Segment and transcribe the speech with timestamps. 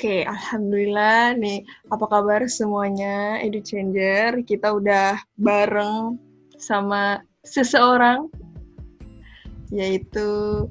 [0.00, 1.60] Oke, alhamdulillah nih.
[1.92, 4.40] Apa kabar semuanya, Edu Changer?
[4.48, 6.16] Kita udah bareng
[6.56, 8.32] sama seseorang
[9.68, 10.64] yaitu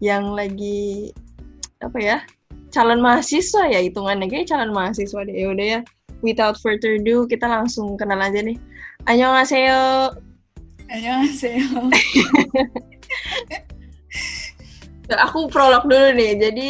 [0.00, 1.12] yang lagi
[1.84, 2.18] apa ya?
[2.72, 5.36] calon mahasiswa ya hitungannya kayak calon mahasiswa deh.
[5.36, 5.80] Ya udah ya.
[6.24, 8.56] Without further ado, kita langsung kenal aja nih.
[9.04, 10.16] Annyeonghaseyo.
[10.88, 11.68] Annyeonghaseyo.
[15.18, 16.38] Aku prolog dulu nih.
[16.38, 16.68] Jadi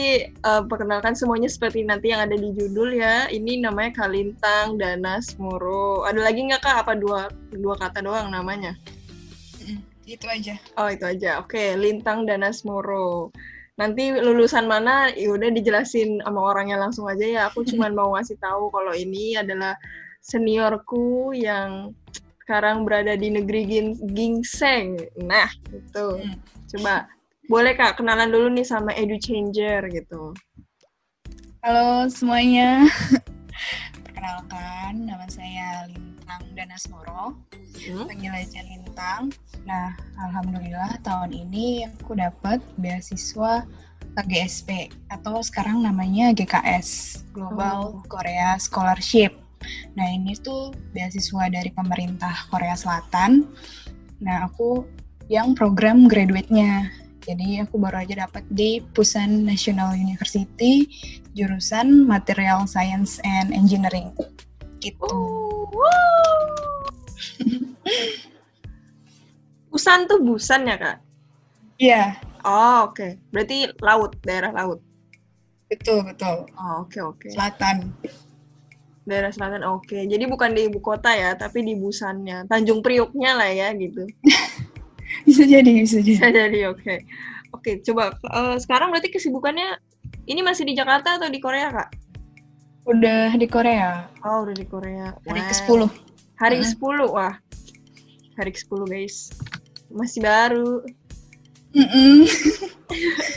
[0.49, 3.29] uh, perkenalkan semuanya seperti nanti yang ada di judul ya.
[3.29, 6.09] Ini namanya Kalintang Danas Moro.
[6.09, 6.77] Ada lagi nggak kak?
[6.87, 8.73] Apa dua dua kata doang namanya?
[9.61, 10.55] Mm, itu aja.
[10.81, 11.45] Oh itu aja.
[11.45, 13.29] Oke, Lintang Danas Moro.
[13.77, 15.13] Nanti lulusan mana?
[15.13, 17.41] Ya udah dijelasin sama orangnya langsung aja ya.
[17.53, 19.77] Aku cuma mau ngasih tahu kalau ini adalah
[20.25, 21.93] seniorku yang
[22.45, 24.97] sekarang berada di negeri Gingseng.
[25.21, 26.07] Nah, itu.
[26.25, 26.37] Mm.
[26.71, 27.11] Coba
[27.51, 30.31] boleh Kak, kenalan dulu nih sama Edu Changer gitu.
[31.67, 32.87] Halo semuanya.
[34.07, 37.35] Perkenalkan, nama saya Lintang Danasmoro.
[37.75, 38.07] Hmm?
[38.07, 39.35] Panggil aja Lintang.
[39.67, 39.99] Nah,
[40.31, 43.67] Alhamdulillah tahun ini aku dapat beasiswa
[44.15, 48.07] KGSP atau sekarang namanya GKS, Global oh.
[48.07, 49.35] Korea Scholarship.
[49.99, 53.43] Nah, ini tuh beasiswa dari pemerintah Korea Selatan.
[54.23, 54.87] Nah, aku
[55.27, 57.10] yang program graduate-nya.
[57.21, 60.89] Jadi aku baru aja dapat di Pusan National University
[61.37, 64.09] jurusan Material Science and Engineering.
[64.81, 65.05] Gitu.
[69.71, 70.99] Pusan tuh Busan ya kak?
[71.77, 72.17] Iya.
[72.17, 72.31] Yeah.
[72.45, 72.97] Oh oke.
[72.97, 73.21] Okay.
[73.29, 74.81] Berarti laut, daerah laut.
[75.69, 76.49] Betul betul.
[76.57, 77.21] Oh oke okay, oke.
[77.21, 77.31] Okay.
[77.37, 77.77] Selatan.
[79.05, 79.85] Daerah selatan oke.
[79.87, 80.09] Okay.
[80.09, 84.09] Jadi bukan di ibu kota ya, tapi di Busannya, Tanjung Priuknya lah ya gitu.
[85.29, 86.19] bisa jadi bisa jadi.
[86.21, 86.81] Bisa jadi oke.
[86.81, 86.99] Okay.
[87.51, 89.79] oke okay, coba uh, sekarang berarti kesibukannya
[90.27, 91.89] ini masih di Jakarta atau di Korea kak?
[92.89, 94.09] Udah di Korea.
[94.25, 95.13] Oh udah di Korea.
[95.27, 95.91] Hari ke sepuluh
[96.41, 97.37] hari ke sepuluh wah.
[98.41, 99.29] Hari ke sepuluh guys.
[99.93, 100.85] Masih baru.
[101.71, 102.19] Mm -mm.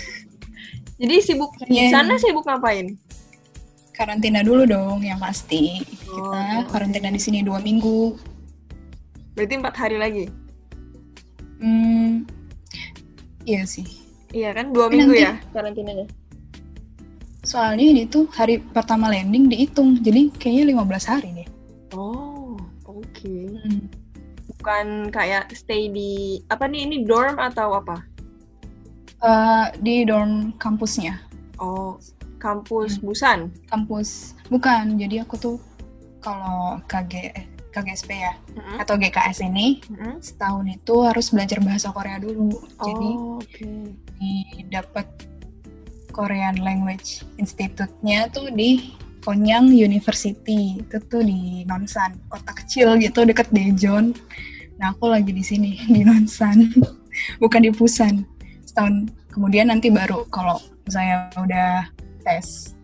[1.01, 1.89] jadi sibuk yeah.
[1.89, 2.97] di sana sibuk ngapain?
[3.93, 5.85] Karantina dulu dong yang pasti.
[6.09, 8.17] Oh, kita karantina di sini dua minggu.
[9.37, 10.42] Berarti empat hari lagi
[11.63, 12.27] Hmm,
[13.47, 13.87] iya sih.
[14.35, 16.07] Iya kan, dua Tapi minggu nanti, ya karantinanya.
[17.47, 21.49] Soalnya ini tuh hari pertama landing dihitung, jadi kayaknya 15 hari deh.
[21.95, 23.07] Oh, oke.
[23.15, 23.47] Okay.
[23.47, 23.87] Hmm.
[24.59, 28.03] Bukan kayak stay di, apa nih, ini dorm atau apa?
[29.23, 31.15] Uh, di dorm kampusnya.
[31.63, 31.95] Oh,
[32.43, 33.07] kampus hmm.
[33.07, 33.39] Busan?
[33.71, 34.99] Kampus, bukan.
[34.99, 35.57] Jadi aku tuh
[36.19, 37.31] kalau KG,
[37.73, 38.77] KGSP ya mm-hmm.
[38.85, 40.21] atau GKS ini mm-hmm.
[40.21, 42.53] setahun itu harus belajar bahasa Korea dulu.
[42.53, 43.09] Oh, Jadi
[43.41, 44.61] okay.
[44.69, 45.09] dapat
[46.13, 48.93] Korean Language Institute-nya tuh di
[49.25, 54.13] Konyang University itu tuh di Nonsan kota kecil gitu deket Daejeon.
[54.77, 56.69] Nah aku lagi di sini di Nonsan
[57.41, 58.21] bukan di Busan.
[58.69, 61.89] Setahun kemudian nanti baru kalau saya udah
[62.21, 62.77] tes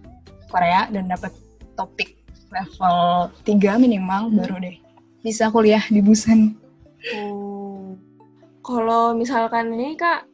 [0.49, 1.35] Korea dan dapat
[1.77, 2.18] topik
[2.49, 4.37] level 3 minimal hmm.
[4.41, 4.77] baru deh
[5.19, 6.55] bisa kuliah di Busan.
[7.15, 7.95] Oh.
[8.63, 10.27] Kalau misalkan ini Kak,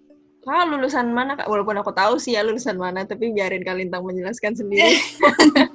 [0.45, 1.49] Kak lulusan mana Kak?
[1.49, 4.97] Walaupun aku tahu sih ya lulusan mana, tapi biarin Kak Lintang menjelaskan sendiri.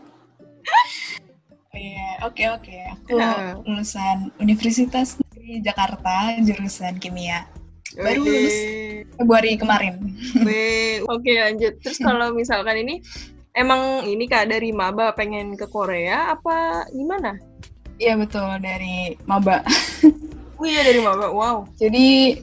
[1.71, 2.77] Iya, oke oke.
[2.93, 3.17] Aku
[3.65, 7.49] lulusan Universitas Negeri Jakarta, jurusan kimia.
[7.97, 8.59] Baru lulus
[9.17, 9.97] Februari kemarin.
[11.09, 11.81] Oke lanjut.
[11.81, 13.01] Terus kalau misalkan ini
[13.55, 17.37] emang ini kak dari maba pengen ke Korea apa gimana?
[18.01, 19.61] Iya betul dari maba.
[20.59, 21.69] oh iya dari maba, wow.
[21.77, 22.41] Jadi,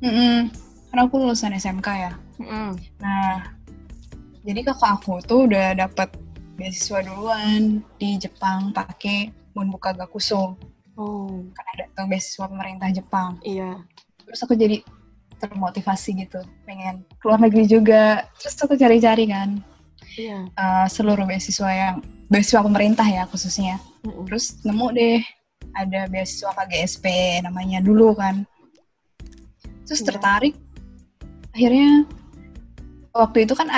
[0.00, 0.36] mm -mm,
[0.88, 2.12] karena aku lulusan SMK ya.
[2.40, 2.68] Mm -mm.
[3.00, 3.52] Nah,
[4.44, 6.08] jadi kakak aku tuh udah dapat
[6.56, 10.56] beasiswa duluan di Jepang pakai Bunbuka Gakuso.
[10.94, 11.44] Oh.
[11.52, 13.36] Kan ada tuh beasiswa pemerintah Jepang.
[13.44, 13.84] Iya.
[14.24, 14.80] Terus aku jadi
[15.42, 18.24] termotivasi gitu, pengen keluar negeri juga.
[18.40, 19.60] Terus aku cari-cari kan.
[20.14, 20.46] Iya.
[20.54, 21.96] Uh, seluruh beasiswa yang
[22.28, 25.20] beasiswa pemerintah ya khususnya mm terus nemu deh
[25.74, 27.04] ada beasiswa KGSP
[27.44, 28.44] namanya dulu kan
[29.88, 30.08] terus yeah.
[30.12, 30.54] tertarik
[31.54, 32.04] akhirnya
[33.14, 33.68] waktu itu kan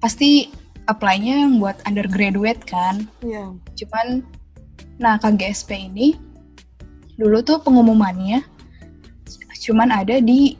[0.00, 0.50] pasti
[0.88, 3.52] apply-nya buat undergraduate kan yeah.
[3.78, 4.24] cuman
[4.98, 6.18] nah KGSP ini
[7.18, 8.42] dulu tuh pengumumannya
[9.58, 10.56] cuman ada di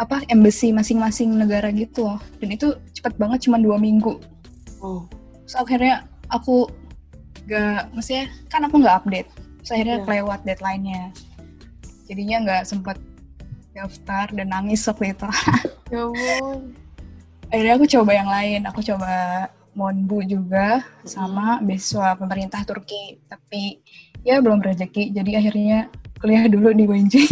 [0.00, 2.72] apa embassy masing-masing negara gitu loh dan itu
[3.02, 4.22] cepet banget cuma dua minggu.
[4.78, 5.10] Oh.
[5.42, 6.70] terus akhirnya aku
[7.50, 9.28] gak maksudnya kan aku nggak update.
[9.58, 10.06] Terus akhirnya yeah.
[10.06, 11.02] kelewat deadline-nya.
[12.06, 12.98] Jadinya nggak sempet
[13.74, 15.26] daftar dan nangis waktu itu.
[15.92, 16.08] Ya
[17.52, 18.64] akhirnya aku coba yang lain.
[18.64, 19.44] Aku coba
[19.76, 23.20] Monbu juga sama beasiswa pemerintah Turki.
[23.28, 23.82] Tapi
[24.24, 25.12] ya belum rezeki.
[25.12, 27.28] Jadi akhirnya kuliah dulu di UNJ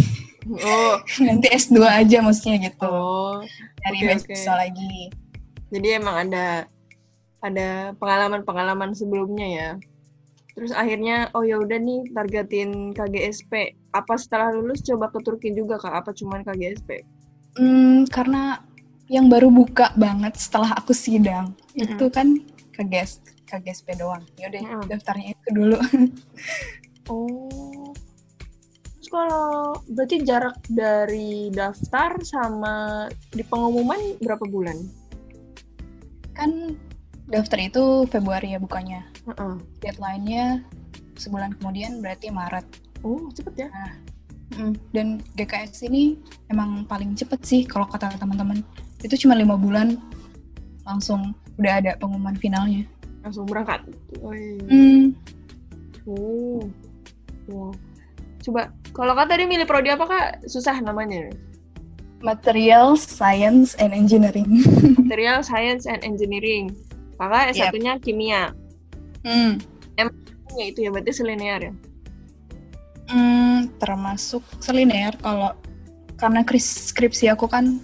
[0.49, 0.95] oh.
[1.27, 2.85] Nanti S2 aja maksudnya gitu.
[2.85, 3.41] Oh.
[3.81, 4.61] Dari okay, beasiswa okay.
[4.67, 4.95] lagi
[5.73, 6.67] jadi emang ada
[7.41, 9.69] ada pengalaman-pengalaman sebelumnya ya
[10.53, 15.79] terus akhirnya oh ya udah nih targetin KGSP apa setelah lulus coba ke Turki juga
[15.79, 17.01] kak apa cuman KGSP
[17.57, 18.61] hmm, karena
[19.11, 21.97] yang baru buka banget setelah aku sidang mm-hmm.
[21.97, 22.27] itu kan
[22.71, 24.23] KGS KGSP doang.
[24.39, 24.87] Yaudah mm-hmm.
[24.87, 25.77] daftarnya itu dulu.
[27.11, 27.91] oh.
[28.95, 34.79] Terus kalau berarti jarak dari daftar sama di pengumuman berapa bulan?
[36.41, 36.73] Kan
[37.29, 39.05] daftar itu Februari ya bukannya.
[39.29, 39.61] Uh-uh.
[39.85, 40.65] Deadline-nya
[41.21, 42.65] sebulan kemudian berarti Maret.
[43.05, 43.69] Oh, cepet ya?
[43.69, 43.93] Nah,
[44.91, 46.19] dan GKS ini
[46.51, 48.59] emang paling cepet sih kalau kata teman-teman
[49.01, 49.95] itu cuma lima bulan
[50.83, 52.83] langsung udah ada pengumuman finalnya
[53.21, 53.85] langsung berangkat
[54.19, 55.13] hmm.
[56.09, 56.65] oh.
[57.47, 57.71] wow.
[58.41, 61.31] coba kalau kata tadi milih prodi apa kak susah namanya
[62.21, 64.61] Material Science and Engineering
[65.01, 66.73] Material Science and Engineering
[67.21, 68.01] kakak S satunya yep.
[68.01, 68.43] kimia
[69.21, 69.61] hmm.
[69.97, 71.73] emangnya itu ya berarti selinear ya
[73.13, 75.53] hmm, termasuk selinear kalau
[76.21, 77.81] karena skripsi aku kan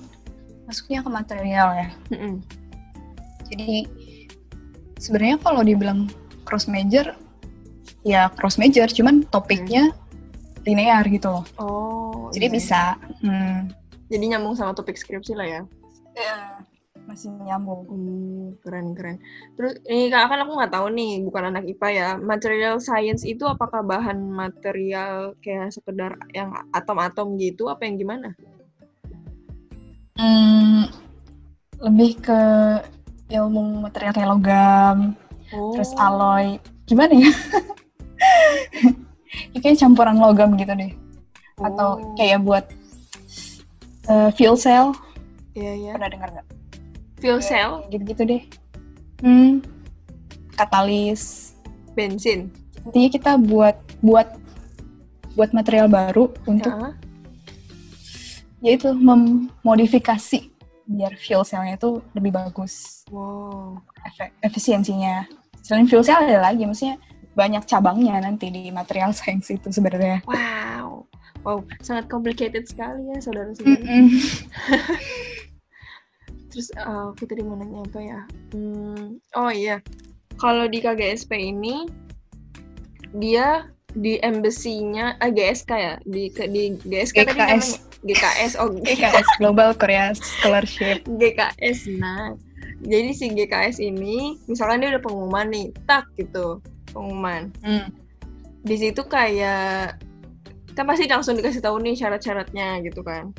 [0.69, 1.89] masuknya ke material ya.
[2.13, 2.33] Mm-hmm.
[3.49, 3.73] Jadi
[4.99, 6.11] sebenarnya kalau dibilang
[6.43, 7.15] cross major,
[8.03, 10.67] ya cross major, cuman topiknya mm.
[10.67, 11.45] linear gitu loh.
[11.57, 12.27] Oh.
[12.35, 12.53] Jadi iya.
[12.53, 12.81] bisa.
[13.23, 13.71] Hmm.
[14.07, 15.61] Jadi nyambung sama topik skripsi lah ya.
[16.15, 16.37] Iya.
[17.07, 17.87] Masih nyambung.
[17.87, 19.17] Hmm, keren keren.
[19.55, 22.09] Terus ini kak kan aku nggak tahu nih, bukan anak IPA ya.
[22.19, 28.35] Material science itu apakah bahan material kayak sekedar yang atom-atom gitu, apa yang gimana?
[30.17, 30.89] Hmm,
[31.79, 32.41] lebih ke
[33.31, 34.97] ilmu material kayak logam,
[35.53, 35.71] oh.
[35.77, 36.59] terus alloy.
[36.87, 37.31] Gimana ya?
[39.53, 40.91] ya kayak campuran logam gitu deh.
[41.59, 41.67] Oh.
[41.67, 41.89] Atau
[42.19, 42.65] kayak buat
[44.09, 44.95] uh, fuel cell.
[45.53, 45.85] Iya, yeah, iya.
[45.85, 45.93] Yeah.
[45.95, 46.47] Pernah dengar nggak?
[47.23, 47.71] Fuel cell?
[47.91, 48.43] Gitu-gitu deh.
[49.23, 49.63] Hmm.
[50.57, 51.53] Katalis.
[51.95, 52.51] Bensin.
[52.87, 54.37] Intinya kita buat buat
[55.37, 57.07] buat material baru untuk uh -huh
[58.61, 60.49] yaitu memodifikasi
[60.87, 63.03] biar fuel cellnya itu lebih bagus.
[63.11, 63.83] Wow.
[64.07, 65.27] Efek, efisiensinya.
[65.59, 66.95] Selain fuel cell ada lagi, maksudnya
[67.35, 70.23] banyak cabangnya nanti di material science itu sebenarnya.
[70.23, 71.06] Wow.
[71.47, 73.79] Wow, sangat complicated sekali ya saudara-saudara.
[73.79, 74.07] Mm -mm.
[76.51, 78.19] Terus uh, aku tadi mau nanya apa ya?
[78.51, 79.79] Hmm, oh iya,
[80.35, 81.87] kalau di KGSP ini
[83.15, 87.33] dia di embassy-nya ah, GSK ya di di GSK GKS.
[87.33, 87.59] tadi
[88.05, 92.35] GKS oh GKS Global Korea Scholarship GKS nah
[92.83, 96.61] jadi si GKS ini misalkan dia udah pengumuman nih tak gitu
[96.93, 97.89] pengumuman hmm.
[98.67, 99.97] di situ kayak
[100.77, 103.33] kan pasti langsung dikasih tahu nih syarat-syaratnya gitu kan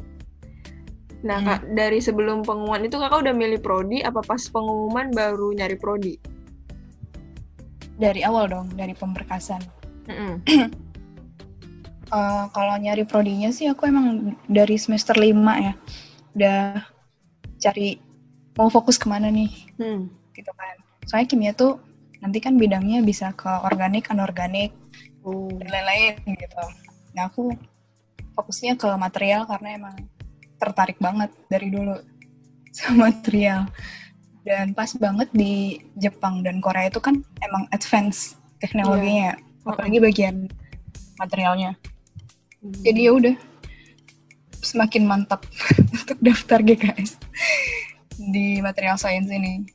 [1.23, 1.47] nah hmm.
[1.47, 6.19] kak dari sebelum pengumuman itu kakak udah milih prodi apa pas pengumuman baru nyari prodi
[7.99, 9.63] dari awal dong dari pemberkasan
[10.07, 10.35] mm -mm.
[12.15, 15.75] uh, kalau nyari prodinya sih aku emang dari semester 5 ya
[16.39, 16.59] udah
[17.59, 17.99] cari
[18.55, 20.07] mau fokus ke mana nih hmm.
[20.35, 21.83] gitu kan soalnya kimia tuh
[22.23, 24.71] nanti kan bidangnya bisa ke organik anorganik
[25.27, 25.51] oh.
[25.59, 26.63] dan lain-lain gitu
[27.19, 27.51] nah aku
[28.39, 29.97] fokusnya ke material karena emang
[30.63, 31.99] tertarik banget dari dulu
[32.79, 33.67] sama material
[34.47, 39.67] dan pas banget di Jepang dan Korea itu kan emang advance teknologinya yeah.
[39.67, 40.47] apalagi bagian
[41.19, 41.75] materialnya
[42.63, 42.87] hmm.
[42.87, 43.35] jadi ya udah
[44.63, 45.43] semakin mantap
[45.99, 47.19] untuk daftar GKS
[48.31, 49.67] di material science ini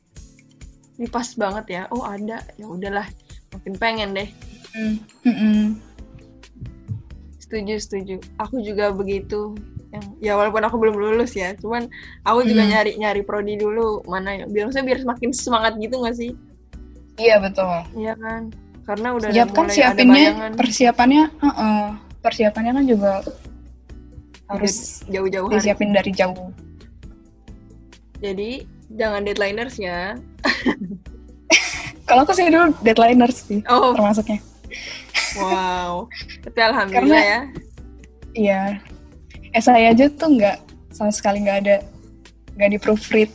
[0.96, 3.04] ini pas banget ya oh ada ya udahlah
[3.52, 4.28] makin pengen deh
[4.72, 4.96] mm.
[5.28, 5.93] Mm
[7.54, 9.54] setuju setuju aku juga begitu
[9.94, 11.86] yang ya walaupun aku belum lulus ya cuman
[12.26, 12.70] aku juga mm.
[12.74, 16.34] nyari nyari prodi dulu mana ya biar biar semakin semangat gitu gak sih
[17.14, 18.50] iya betul iya kan
[18.84, 21.86] karena udah Siap kan siapinnya persiapannya uh -uh
[22.24, 23.12] persiapannya kan juga
[24.48, 26.48] harus jauh-jauh disiapin dari jauh.
[28.24, 28.64] Jadi
[28.96, 30.16] jangan deadlineers ya.
[32.08, 33.92] Kalau aku sih dulu deadlineers sih oh.
[33.92, 34.40] termasuknya.
[35.38, 36.08] Wow.
[36.42, 37.40] Tapi alhamdulillah Karena, ya.
[38.34, 38.62] Iya.
[39.54, 40.58] Esai aja tuh nggak
[40.94, 41.76] sama sekali nggak ada
[42.58, 43.30] nggak di proofread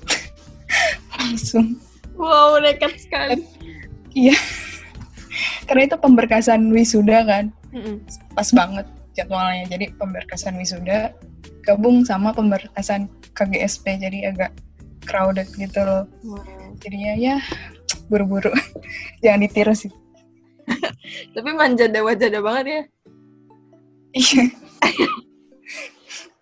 [1.20, 1.80] langsung.
[2.20, 3.44] Wow, nekat sekali.
[4.12, 4.36] Iya.
[5.68, 7.96] Karena itu pemberkasan wisuda kan mm-hmm.
[8.34, 11.14] pas banget jadwalnya jadi pemberkasan wisuda
[11.66, 14.52] gabung sama pemberkasan KGSP jadi agak
[15.06, 16.42] crowded gitu loh wow.
[16.82, 17.36] jadinya ya
[18.10, 18.54] buru-buru
[19.24, 19.92] jangan ditiru sih
[21.34, 22.82] tapi manja dawa jada banget ya.
[24.14, 24.44] Iya.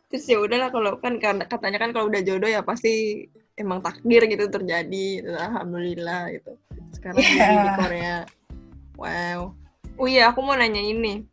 [0.08, 3.28] Terus ya udahlah kalau kan katanya kan kalau udah jodoh ya pasti
[3.60, 6.56] emang takdir gitu terjadi alhamdulillah gitu.
[6.96, 7.64] Sekarang yeah.
[7.64, 8.18] di Korea.
[8.96, 9.52] Wow.
[10.00, 11.28] Oh iya aku mau nanya ini.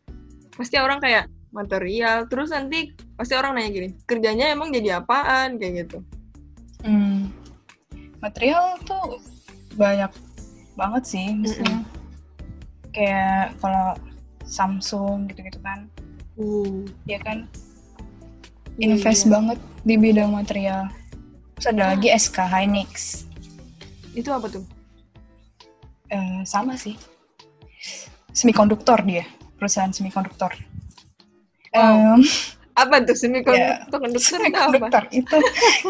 [0.59, 5.61] Pasti orang kayak material terus nanti pasti orang nanya gini kerjanya emang jadi apaan?
[5.63, 5.99] Kayak gitu.
[6.85, 7.33] Hmm.
[8.21, 9.21] material tuh
[9.77, 10.09] banyak
[10.77, 11.81] banget sih misalnya.
[11.81, 12.04] Mm -hmm.
[12.95, 13.99] Kayak kalau
[14.47, 15.91] Samsung gitu-gitu kan.
[16.39, 16.87] Uh.
[17.07, 17.47] ya kan?
[18.75, 19.31] Iya, invest iya.
[19.39, 20.91] banget di bidang material.
[21.59, 21.89] Terus ada ah.
[21.95, 22.91] lagi SK Hynix.
[24.15, 24.65] Itu apa tuh?
[26.11, 26.99] Uh, sama sih.
[28.35, 29.27] Semikonduktor dia
[29.65, 30.53] perusahaan semikonduktor.
[31.73, 32.19] Wow.
[32.19, 32.21] um,
[32.75, 33.17] apa tuh?
[33.17, 35.37] Semikonduktor ya, semikonduktor itu.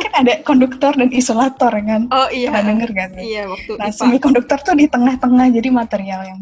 [0.04, 2.06] Kan ada konduktor dan isolator kan?
[2.12, 2.52] Oh iya.
[2.54, 3.98] Pernah denger kan iya waktu nah IPA.
[3.98, 6.38] semikonduktor tuh di tengah-tengah jadi material yang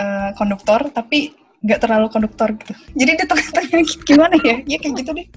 [0.00, 2.72] uh, konduktor tapi nggak terlalu konduktor gitu.
[2.96, 4.56] Jadi di tengah-tengah gimana ya?
[4.64, 5.28] Ya kayak gitu deh.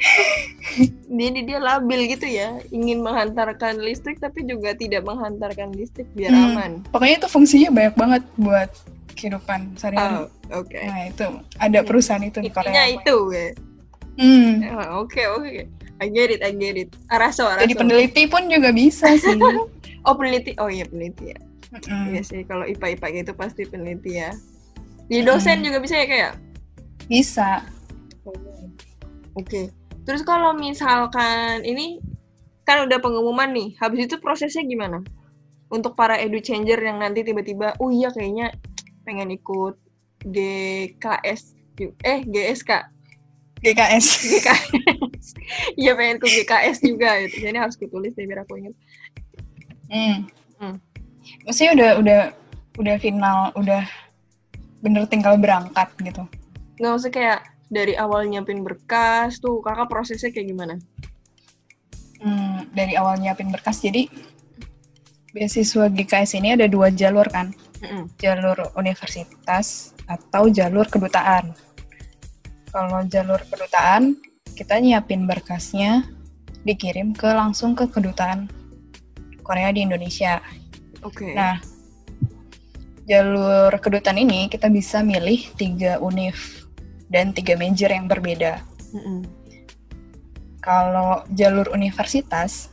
[1.20, 6.46] Jadi dia labil gitu ya ingin menghantarkan listrik tapi juga tidak menghantarkan listrik biar hmm,
[6.54, 6.72] aman.
[6.88, 8.70] Pokoknya itu fungsinya banyak banget buat
[9.18, 10.24] kehidupan sehari-hari.
[10.24, 10.70] Oh, oke.
[10.70, 10.86] Okay.
[10.86, 11.26] nah itu
[11.58, 12.86] ada perusahaan itu di Korea.
[12.88, 13.50] Itu ya?
[14.16, 14.52] Hmm.
[14.70, 15.66] Oh, oke oke.
[16.00, 16.94] I get it I get it.
[17.12, 19.36] Araso araso jadi peneliti pun juga bisa sih.
[20.08, 20.56] Oh peneliti.
[20.56, 22.14] Oh iya peneliti ya mm.
[22.14, 24.34] iya sih kalau IPA IPA gitu pasti peneliti ya
[25.06, 25.64] di dosen mm.
[25.66, 26.30] juga bisa ya kayak ya?
[27.10, 27.48] bisa
[29.34, 29.66] oke okay.
[30.10, 32.00] Terus kalau misalkan ini
[32.64, 35.06] kan udah pengumuman nih, habis itu prosesnya gimana?
[35.70, 38.50] Untuk para edu changer yang nanti tiba-tiba, oh iya kayaknya
[39.06, 39.78] pengen ikut
[40.26, 41.54] GKS,
[42.02, 42.70] eh GSK.
[43.62, 44.06] GKS.
[44.34, 45.26] GKS.
[45.76, 47.44] Iya pengen ikut GKS juga gitu.
[47.44, 48.74] Jadi harus kutulis deh biar aku ingat.
[49.86, 50.16] Hmm.
[50.58, 50.76] hmm.
[51.50, 52.20] Maksudnya udah udah
[52.78, 53.82] udah final, udah
[54.86, 56.22] bener tinggal berangkat gitu.
[56.78, 60.78] Nggak usah kayak dari awal nyiapin berkas tuh kakak prosesnya kayak gimana?
[62.22, 64.06] Hmm, dari awal nyiapin berkas jadi
[65.34, 67.50] beasiswa GKS ini ada dua jalur kan,
[67.82, 68.14] mm-hmm.
[68.22, 71.50] jalur universitas atau jalur kedutaan.
[72.70, 74.14] Kalau jalur kedutaan
[74.54, 76.06] kita nyiapin berkasnya
[76.62, 78.46] dikirim ke langsung ke kedutaan
[79.42, 80.38] Korea di Indonesia.
[81.00, 81.32] Oke.
[81.32, 81.32] Okay.
[81.32, 81.56] Nah,
[83.08, 86.68] jalur kedutaan ini kita bisa milih tiga univ
[87.10, 88.62] dan tiga major yang berbeda.
[88.94, 89.20] Mm -hmm.
[90.60, 92.68] Kalau jalur universitas,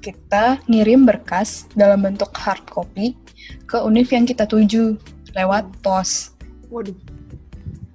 [0.00, 3.18] kita ngirim berkas dalam bentuk hard copy
[3.66, 4.96] ke univ yang kita tuju
[5.34, 6.32] lewat pos.
[6.70, 6.94] Waduh.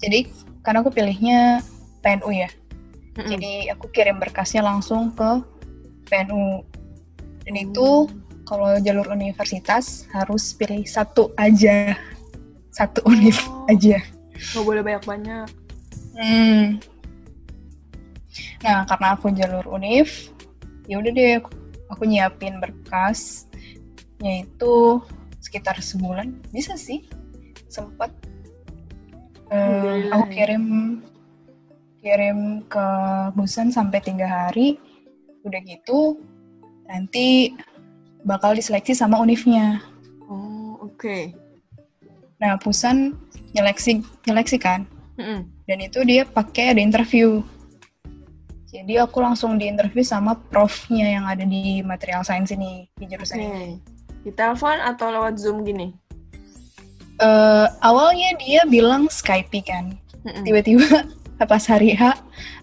[0.04, 0.30] Jadi
[0.62, 1.64] karena aku pilihnya
[2.04, 3.28] PNU ya, mm -hmm.
[3.32, 5.42] jadi aku kirim berkasnya langsung ke
[6.12, 6.62] PNU.
[7.48, 7.66] Dan mm.
[7.72, 8.12] itu
[8.48, 12.00] kalau jalur universitas harus pilih satu aja,
[12.72, 13.68] satu univ oh.
[13.68, 14.00] aja.
[14.56, 15.68] Nggak boleh banyak-banyak
[16.18, 16.82] hmm.
[18.66, 20.10] nah karena aku jalur univ
[20.90, 21.50] ya udah deh aku,
[21.94, 23.46] aku nyiapin berkas
[24.18, 24.98] yaitu
[25.38, 26.34] sekitar sebulan.
[26.50, 27.06] Bisa sih
[27.70, 28.10] sempat
[29.54, 30.66] uh, aku kirim
[32.02, 32.88] kirim ke
[33.38, 34.82] Busan sampai tiga hari.
[35.46, 36.18] Udah gitu
[36.90, 37.54] nanti
[38.28, 39.80] bakal diseleksi sama univnya
[40.28, 41.32] oh oke okay.
[42.44, 43.16] nah Busan
[43.56, 44.84] nyeleksi nyeleksi kan
[45.16, 45.40] mm-hmm.
[45.64, 47.40] dan itu dia pakai ada interview
[48.68, 53.40] jadi aku langsung di interview sama profnya yang ada di material science ini di jurusan
[53.40, 53.48] okay.
[53.48, 53.72] ini
[54.28, 55.96] di telepon atau lewat zoom gini
[57.24, 59.96] uh, awalnya dia bilang Skype kan
[60.28, 60.44] mm-hmm.
[60.44, 61.08] tiba-tiba
[61.48, 62.12] pas hari H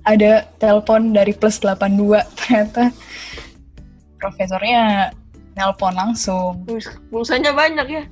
[0.05, 2.93] ada telepon dari plus 82 ternyata
[4.21, 5.13] profesornya
[5.55, 6.67] nelpon langsung
[7.11, 8.05] pulsanya banyak ya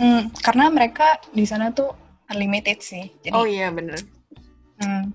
[0.00, 1.92] Hmm, karena mereka di sana tuh
[2.32, 3.12] unlimited sih.
[3.20, 4.00] Jadi, oh iya bener.
[4.80, 5.12] Hmm,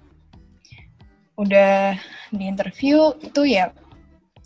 [1.42, 1.98] udah
[2.30, 3.74] di interview itu ya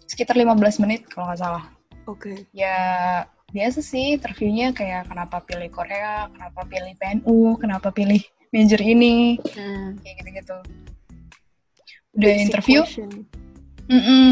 [0.08, 1.67] sekitar 15 menit kalau nggak salah.
[2.08, 2.31] Oke.
[2.31, 2.38] Okay.
[2.55, 2.77] Ya
[3.51, 8.24] biasa sih interviewnya kayak kenapa pilih Korea, kenapa pilih PNU, kenapa pilih
[8.55, 10.00] major ini, hmm.
[10.00, 10.58] kayak gitu-gitu.
[12.15, 12.81] Udah Basic interview.
[13.91, 14.29] Mm -mm.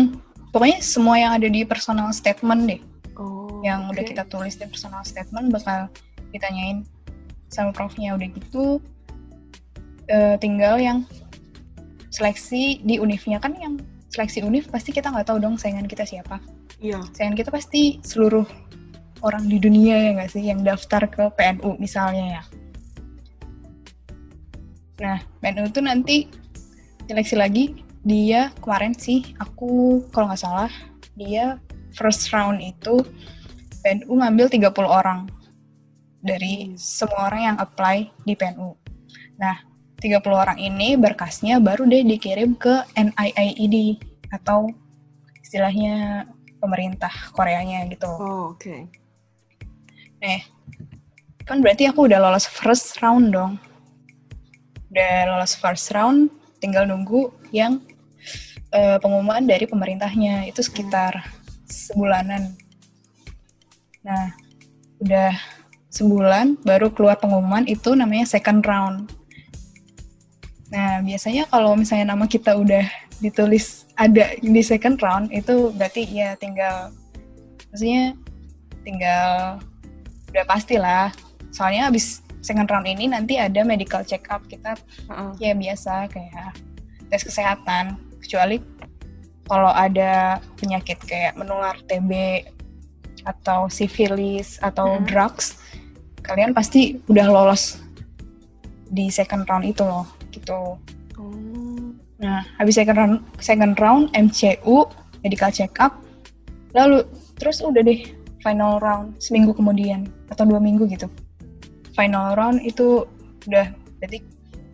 [0.58, 2.82] Pokoknya semua yang ada di personal statement deh.
[3.62, 3.92] Yang okay.
[3.94, 5.86] udah kita tulis di personal statement bakal
[6.34, 6.82] ditanyain
[7.54, 8.18] sama profnya.
[8.18, 8.82] Udah gitu
[10.10, 11.06] uh, tinggal yang
[12.10, 13.38] seleksi di univnya.
[13.38, 13.78] Kan yang
[14.10, 16.42] seleksi univ pasti kita nggak tahu dong saingan kita siapa.
[16.82, 17.06] Iya.
[17.14, 18.50] Saingan kita pasti seluruh
[19.22, 20.42] orang di dunia ya nggak sih?
[20.42, 22.44] Yang daftar ke PNU misalnya ya.
[25.06, 26.26] Nah PNU itu nanti
[27.06, 30.72] seleksi lagi dia kemarin sih aku kalau nggak salah
[31.20, 31.60] dia
[31.92, 33.04] first round itu
[33.84, 35.28] PNU ngambil 30 orang
[36.24, 38.80] dari semua orang yang apply di PNU.
[39.36, 39.60] Nah,
[40.00, 44.00] 30 orang ini berkasnya baru deh dikirim ke NIAID
[44.32, 44.72] atau
[45.44, 46.28] istilahnya
[46.64, 48.08] pemerintah Koreanya gitu.
[48.08, 48.64] Oh, oke.
[48.64, 48.88] Okay.
[50.24, 50.42] Nih,
[51.44, 53.60] kan berarti aku udah lolos first round dong.
[54.92, 56.32] Udah lolos first round,
[56.64, 57.84] tinggal nunggu yang
[58.74, 60.48] uh, pengumuman dari pemerintahnya.
[60.48, 61.24] Itu sekitar
[61.68, 62.56] sebulanan.
[64.04, 64.32] Nah,
[65.04, 65.36] udah
[65.92, 69.12] sebulan baru keluar pengumuman itu namanya second round.
[70.68, 72.86] Nah, biasanya kalau misalnya nama kita udah
[73.18, 76.94] ditulis ada di second round itu berarti ya tinggal
[77.74, 78.14] maksudnya
[78.84, 79.58] tinggal
[80.32, 81.10] udah pastilah.
[81.50, 85.32] Soalnya habis second round ini nanti ada medical check up kita uh -uh.
[85.42, 86.56] ya biasa kayak
[87.12, 88.60] tes kesehatan kecuali
[89.48, 92.12] kalau ada penyakit kayak menular TB
[93.24, 95.08] atau sifilis atau hmm.
[95.08, 95.56] drugs
[96.28, 97.80] kalian pasti udah lolos
[98.92, 100.04] di second round itu loh
[100.36, 100.76] gitu.
[101.16, 101.92] Oh.
[102.20, 104.88] Nah, habis second round second round MCU
[105.24, 106.04] medical check up
[106.76, 107.08] lalu
[107.40, 108.04] terus udah deh
[108.44, 111.08] final round seminggu kemudian atau dua minggu gitu.
[111.96, 113.08] Final round itu
[113.48, 114.20] udah berarti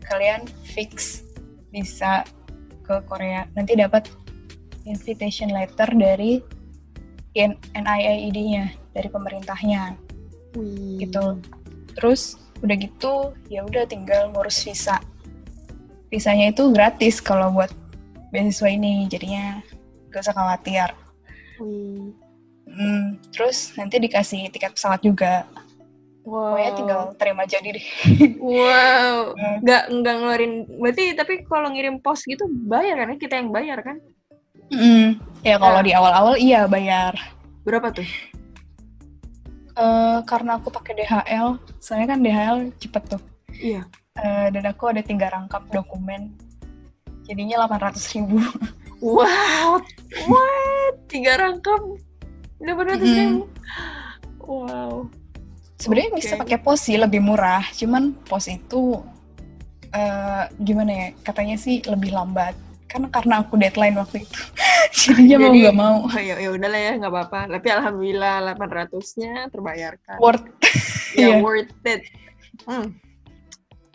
[0.09, 1.23] kalian fix
[1.69, 2.25] bisa
[2.99, 3.49] ke Korea.
[3.57, 4.11] Nanti dapat
[4.85, 6.43] invitation letter dari
[7.73, 9.97] NIAID-nya dari pemerintahnya.
[10.53, 11.01] Wih.
[11.01, 11.41] gitu
[11.97, 15.01] terus udah gitu ya udah tinggal ngurus visa
[16.13, 17.73] visanya itu gratis kalau buat
[18.29, 19.61] beasiswa ini jadinya
[20.13, 20.89] gak usah khawatir
[21.61, 22.13] Wih.
[22.63, 25.45] Hmm, terus nanti dikasih tiket pesawat juga
[26.23, 26.55] Wow.
[26.55, 27.85] Pokoknya tinggal terima jadi deh.
[28.39, 29.15] Wow.
[29.33, 29.65] Hmm.
[29.65, 30.53] Nggak nggak ngeluarin.
[30.79, 33.15] Berarti tapi kalau ngirim pos gitu bayar kan?
[33.15, 33.17] Ya?
[33.19, 33.97] Kita yang bayar kan?
[34.71, 35.19] Hmm.
[35.43, 35.85] Ya kalau nah.
[35.85, 37.13] di awal-awal iya bayar.
[37.67, 38.07] Berapa tuh?
[39.73, 43.21] Uh, karena aku pakai DHL, soalnya kan DHL cepet tuh.
[43.57, 43.81] Iya.
[44.21, 46.37] Uh, dan aku ada tiga rangkap dokumen,
[47.25, 48.39] jadinya 800 ribu.
[49.03, 49.83] Wow,
[50.31, 50.95] what?
[51.11, 51.99] Tiga rangkap
[52.63, 53.51] 800 ribu?
[54.39, 55.11] Wow.
[55.81, 56.19] Sebenarnya okay.
[56.21, 59.01] bisa pakai pos sih lebih murah, cuman pos itu
[59.93, 61.07] uh, gimana ya?
[61.25, 62.53] Katanya sih lebih lambat.
[62.85, 64.41] Kan karena aku deadline waktu itu.
[64.93, 65.97] Jadinya Jadi, mau nggak mau.
[66.21, 67.39] ya ya udahlah ya nggak apa-apa.
[67.57, 70.17] Tapi alhamdulillah 800-nya terbayarkan.
[70.21, 70.45] Worth.
[71.13, 71.45] Ya yeah.
[71.45, 72.09] worth it.
[72.65, 72.97] Hmm.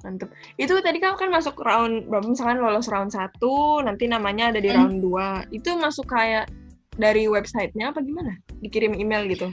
[0.06, 0.30] mantep.
[0.54, 4.70] Itu tadi kamu kan masuk round berapa misalkan lolos round satu nanti namanya ada di
[4.70, 4.78] hmm.
[4.78, 6.46] round 2 itu masuk kayak
[6.94, 8.38] dari websitenya apa gimana?
[8.62, 9.50] Dikirim email gitu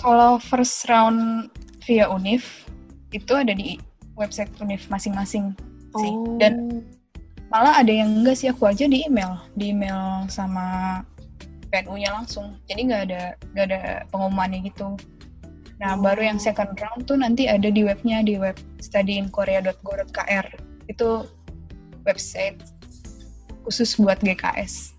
[0.00, 1.48] kalau first round
[1.84, 2.68] via Unif
[3.12, 3.80] itu ada di
[4.16, 5.56] website Unif masing-masing
[5.96, 6.12] sih.
[6.12, 6.36] Oh.
[6.36, 6.84] dan
[7.48, 9.40] malah ada yang enggak sih aku aja di email.
[9.56, 11.00] Di email sama
[11.72, 12.60] PNU-nya langsung.
[12.68, 13.22] Jadi nggak ada
[13.56, 13.80] nggak ada
[14.12, 14.98] pengumumannya gitu.
[15.80, 16.04] Nah oh.
[16.04, 20.46] baru yang second round tuh nanti ada di webnya di web studyinkorea.go.kr
[20.86, 21.08] itu
[22.04, 22.60] website
[23.66, 24.96] khusus buat GKS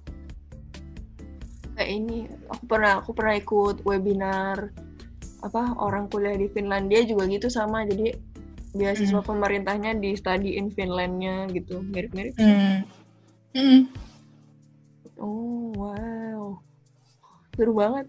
[1.78, 4.74] kayak ini aku pernah aku pernah ikut webinar
[5.48, 7.88] apa orang kuliah di Finlandia juga gitu sama.
[7.88, 8.12] Jadi
[8.76, 9.28] beasiswa hmm.
[9.28, 11.82] pemerintahnya di study in Finlandnya gitu.
[11.82, 12.84] Mirip-mirip hmm.
[13.56, 13.82] Hmm.
[15.18, 16.60] oh wow.
[17.56, 18.06] Seru banget.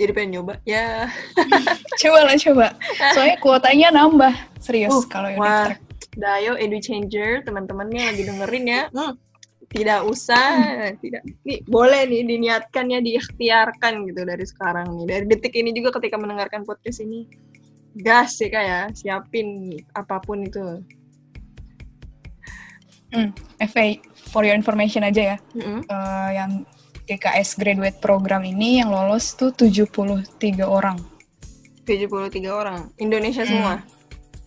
[0.00, 0.54] Jadi pengen nyoba.
[0.64, 1.12] Ya.
[2.00, 2.66] Coba lah coba.
[3.12, 4.32] Soalnya kuotanya nambah.
[4.56, 5.76] Serius uh, kalau wah.
[6.16, 8.82] Dayo Edu Changer teman-temannya lagi dengerin ya.
[8.90, 9.14] Hmm.
[9.70, 10.98] Tidak usah hmm.
[10.98, 15.94] tidak nih boleh nih diniatkan ya diikhtiarkan gitu dari sekarang nih dari detik ini juga
[15.94, 17.30] ketika mendengarkan podcast ini
[17.98, 20.62] gas sih kayak siapin apa pun itu.
[23.10, 23.98] Hmm, FA
[24.30, 25.36] for your information aja ya.
[25.58, 25.80] Mm-hmm.
[25.90, 26.50] Uh, yang
[27.10, 30.94] GKS graduate program ini yang lolos tuh 73 orang.
[31.82, 32.86] 73 orang.
[33.02, 33.50] Indonesia hmm.
[33.50, 33.74] semua.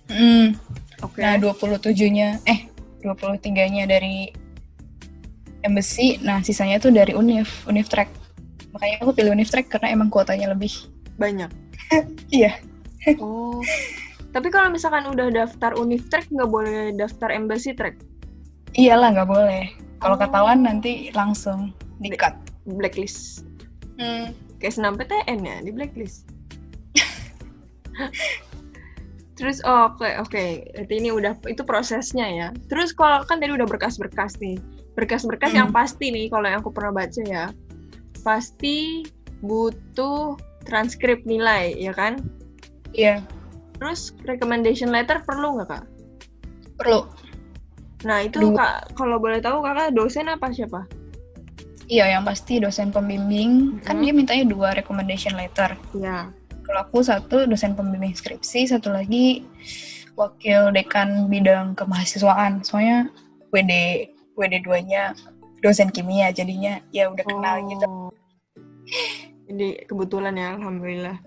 [0.07, 0.55] Hmm.
[1.03, 1.19] Oke.
[1.19, 1.27] Okay.
[1.27, 2.71] Nah, 27-nya eh
[3.03, 4.31] 23-nya dari
[5.63, 8.11] embassy, nah sisanya tuh dari Unif, Unif Track.
[8.75, 10.71] Makanya aku pilih Unif Track karena emang kuotanya lebih
[11.17, 11.49] banyak.
[12.33, 12.59] iya
[13.19, 13.61] oh
[14.33, 17.97] tapi kalau misalkan udah daftar univ track nggak boleh daftar embassy track
[18.73, 19.69] iyalah nggak boleh
[20.01, 20.21] kalau oh.
[20.21, 22.33] ketahuan nanti langsung di cut
[22.65, 23.45] blacklist
[23.99, 24.33] hmm.
[24.57, 26.25] kayak senam PTN ya di blacklist
[29.37, 30.29] terus oh, oke okay, oke
[30.77, 30.87] okay.
[30.93, 34.57] ini udah itu prosesnya ya terus kalau kan tadi udah berkas-berkas nih
[34.93, 35.59] berkas-berkas hmm.
[35.59, 37.49] yang pasti nih kalau yang aku pernah baca ya
[38.21, 39.03] pasti
[39.43, 42.21] butuh transkrip nilai ya kan
[42.93, 43.25] Iya.
[43.81, 45.83] Terus recommendation letter perlu nggak kak?
[46.79, 47.09] Perlu.
[48.05, 50.85] Nah itu kak kalau boleh tahu kakak dosen apa siapa?
[51.91, 53.83] Iya, yang pasti dosen pembimbing mm-hmm.
[53.83, 55.75] kan dia mintanya dua recommendation letter.
[55.97, 56.31] Iya.
[56.63, 59.43] Kalau aku satu dosen pembimbing skripsi, satu lagi
[60.15, 62.63] wakil dekan bidang kemahasiswaan.
[62.63, 63.11] Soalnya
[63.51, 63.73] WD
[64.37, 65.13] WD 2-nya
[65.63, 67.67] dosen kimia, jadinya ya udah kenal oh.
[67.71, 67.87] gitu.
[69.47, 71.17] Jadi kebetulan ya, alhamdulillah.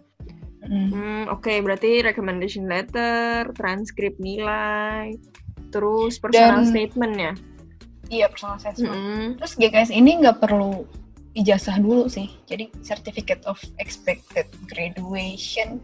[0.67, 0.89] Mm.
[0.91, 5.15] Hmm, Oke, okay, berarti recommendation letter, transkrip nilai,
[5.71, 7.33] terus personal Dan, statement ya?
[8.11, 8.99] Iya, personal assessment.
[8.99, 9.29] Mm.
[9.39, 10.87] Terus GKS ini nggak perlu
[11.37, 12.33] ijazah dulu sih.
[12.49, 15.79] Jadi certificate of expected graduation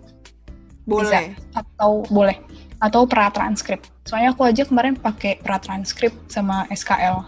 [0.83, 1.63] boleh bisa.
[1.63, 2.35] atau boleh
[2.83, 3.85] atau pra transkrip.
[4.07, 7.23] Soalnya aku aja kemarin pakai pra transkrip sama SKL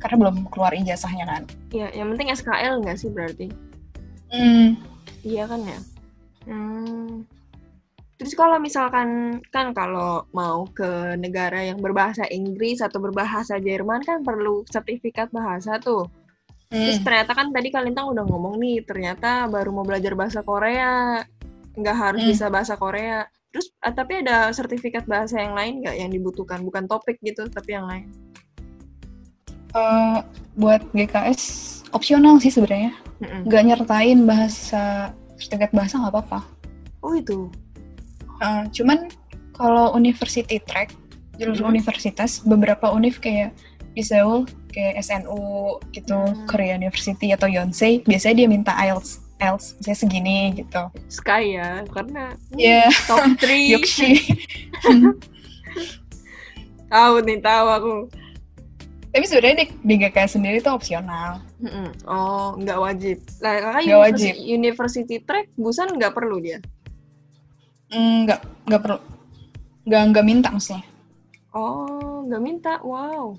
[0.00, 1.42] karena belum keluar ijazahnya kan.
[1.74, 3.46] Iya, yang penting SKL nggak sih berarti?
[4.32, 4.78] Hmm.
[5.26, 5.80] Iya kan ya.
[6.48, 7.28] Hmm.
[8.20, 14.20] Terus kalau misalkan kan kalau mau ke negara yang berbahasa Inggris atau berbahasa Jerman kan
[14.20, 16.04] perlu sertifikat bahasa tuh.
[16.70, 16.84] Hmm.
[16.84, 21.24] Terus ternyata kan tadi Kalintang udah ngomong nih, ternyata baru mau belajar bahasa Korea,
[21.74, 22.30] nggak harus hmm.
[22.30, 23.26] bisa bahasa Korea.
[23.50, 26.62] Terus ah, tapi ada sertifikat bahasa yang lain nggak yang dibutuhkan?
[26.62, 28.06] Bukan topik gitu, tapi yang lain.
[29.70, 30.22] Uh,
[30.58, 31.42] buat GKS
[31.94, 32.94] opsional sih sebenarnya.
[33.46, 36.40] Nggak nyertain bahasa sertifikat bahasa nggak apa-apa.
[37.02, 37.50] Oh itu.
[38.40, 39.10] Uh, cuman
[39.52, 40.94] kalau university track
[41.36, 41.72] jurusan hmm.
[41.76, 43.56] universitas beberapa univ kayak
[43.96, 46.46] di Seoul kayak SNU gitu hmm.
[46.46, 52.36] Korea University atau Yonsei biasanya dia minta IELTS IELTS saya segini gitu Sky ya karena
[52.54, 52.92] yeah.
[53.08, 54.20] top 3 Yokshi
[56.92, 57.94] tahu nih tahu aku
[59.10, 61.42] tapi sebenarnya di, di GK sendiri itu opsional.
[61.58, 61.90] Mm-mm.
[62.06, 63.18] Oh, nggak wajib.
[63.42, 64.34] Nah, kakak nggak wajib.
[64.38, 66.62] University track, Busan nggak perlu dia?
[67.90, 68.38] Nggak,
[68.70, 68.98] nggak perlu.
[69.82, 70.86] Nggak, nggak minta maksudnya.
[71.50, 72.72] Oh, nggak minta.
[72.86, 73.34] Wow.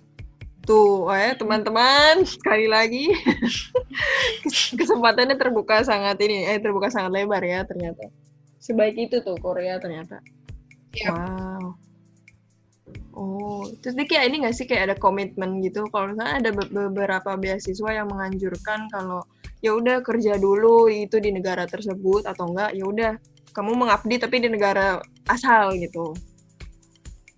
[0.61, 3.09] Tuh, eh teman-teman, sekali lagi
[4.77, 8.09] kesempatannya terbuka sangat ini, eh terbuka sangat lebar ya ternyata.
[8.61, 10.21] Sebaik itu tuh Korea ternyata.
[10.93, 11.09] Yep.
[11.09, 11.65] Wow.
[13.11, 15.83] Oh, terus dia kayak ini nggak sih kayak ada komitmen gitu?
[15.91, 19.25] Kalau misalnya ada beberapa beasiswa yang menganjurkan kalau
[19.59, 23.11] ya udah kerja dulu itu di negara tersebut atau enggak ya udah
[23.51, 26.15] kamu mengabdi tapi di negara asal gitu.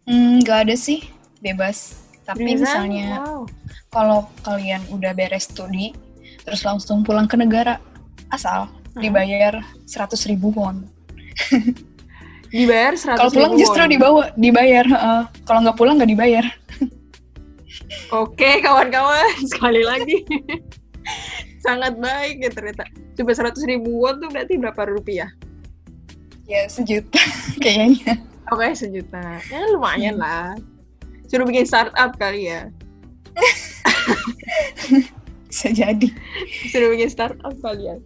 [0.06, 1.10] Hmm, nggak ada sih,
[1.42, 2.03] bebas.
[2.24, 2.64] Tapi Bisa?
[2.64, 3.44] misalnya wow.
[3.92, 5.92] kalau kalian udah beres studi
[6.44, 7.80] terus langsung pulang ke negara
[8.32, 9.02] asal hmm.
[9.04, 9.54] dibayar
[9.88, 10.88] seratus ribu won.
[12.54, 16.46] dibayar seratus kalau pulang justru dibawa dibayar uh, kalau nggak pulang nggak dibayar
[18.22, 20.22] oke kawan-kawan sekali lagi
[21.66, 22.86] sangat baik ya ternyata
[23.18, 25.34] coba seratus ribu won tuh berarti berapa rupiah
[26.46, 27.18] ya sejuta
[27.58, 28.22] kayaknya
[28.54, 30.22] oke okay, sejuta ya lumayan hmm.
[30.22, 30.54] lah
[31.34, 32.70] suruh bikin startup kali ya
[35.50, 36.08] bisa jadi
[36.70, 37.98] suruh bikin startup kali ya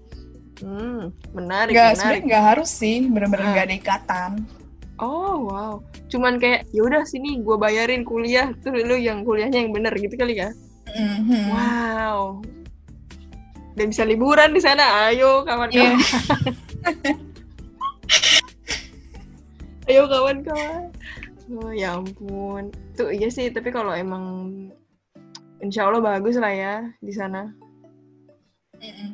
[0.57, 1.77] Hmm, menarik.
[1.77, 2.25] Gak, menarik.
[2.25, 3.69] nggak harus sih, benar-benar nggak ah.
[3.69, 4.31] ada ikatan.
[4.97, 5.73] Oh wow,
[6.09, 10.17] cuman kayak ya udah sini gue bayarin kuliah, tuh lu yang kuliahnya yang bener gitu
[10.17, 10.49] kali ya?
[10.89, 11.53] Mm-hmm.
[11.53, 12.41] Wow,
[13.77, 15.69] dan bisa liburan di sana, ayo kawan-kawan.
[15.69, 16.01] Yeah.
[19.93, 20.89] ayo kawan-kawan.
[21.47, 23.47] Oh ya ampun, tuh iya sih.
[23.47, 24.23] Tapi kalau emang
[25.63, 27.49] Insya Allah bagus lah ya di sana.
[28.77, 29.11] Mm-mm.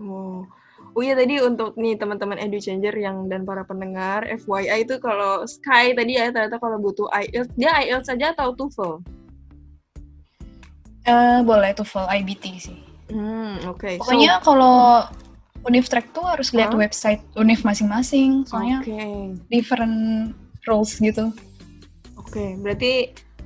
[0.00, 0.46] Oh.
[0.90, 5.46] Oh iya tadi untuk nih teman-teman edu changer yang dan para pendengar FYI itu kalau
[5.46, 8.92] Sky tadi ya ternyata kalau butuh IELTS dia IELTS saja atau TOEFL?
[11.06, 12.80] Uh, boleh TOEFL IBT sih.
[13.12, 13.78] Hmm oke.
[13.78, 13.94] Okay.
[14.02, 15.06] Pokoknya so, kalau
[15.60, 16.80] Track tuh harus lihat huh?
[16.80, 19.36] website Univ masing-masing soalnya okay.
[19.52, 20.32] different
[20.70, 21.34] rules gitu.
[22.14, 22.92] Oke okay, berarti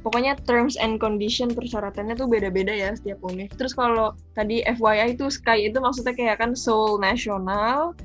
[0.04, 3.48] pokoknya terms and condition persyaratannya tuh beda-beda ya setiap univ.
[3.56, 7.96] Terus kalau tadi FYI itu Sky itu maksudnya kayak kan Seoul National,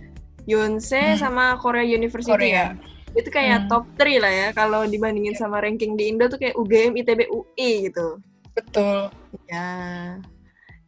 [0.48, 1.20] Yonsei hmm.
[1.20, 2.50] sama Korea University Korea.
[2.50, 2.68] ya.
[3.14, 3.70] Itu kayak hmm.
[3.70, 7.92] top 3 lah ya kalau dibandingin sama ranking di Indo tuh kayak UGM, ITB, UI
[7.92, 8.24] gitu.
[8.56, 9.12] Betul.
[9.52, 9.68] Ya.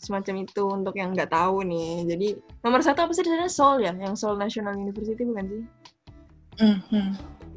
[0.02, 2.08] Semacam itu untuk yang nggak tahu nih.
[2.08, 2.28] Jadi
[2.63, 3.94] nomor satu apa sih di sana Seoul ya?
[3.94, 5.63] Yang Seoul National University bukan sih?
[6.62, 7.08] Mm -hmm.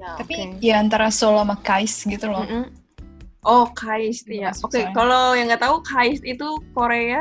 [0.05, 0.61] Ya, Tapi okay.
[0.61, 2.45] ya antara Seoul sama KAIS gitu loh.
[2.45, 2.85] Mm -hmm
[3.45, 4.57] Oh, KAIST ya.
[4.65, 4.85] Oke, okay.
[4.97, 7.21] kalau yang nggak tahu KAIST itu Korea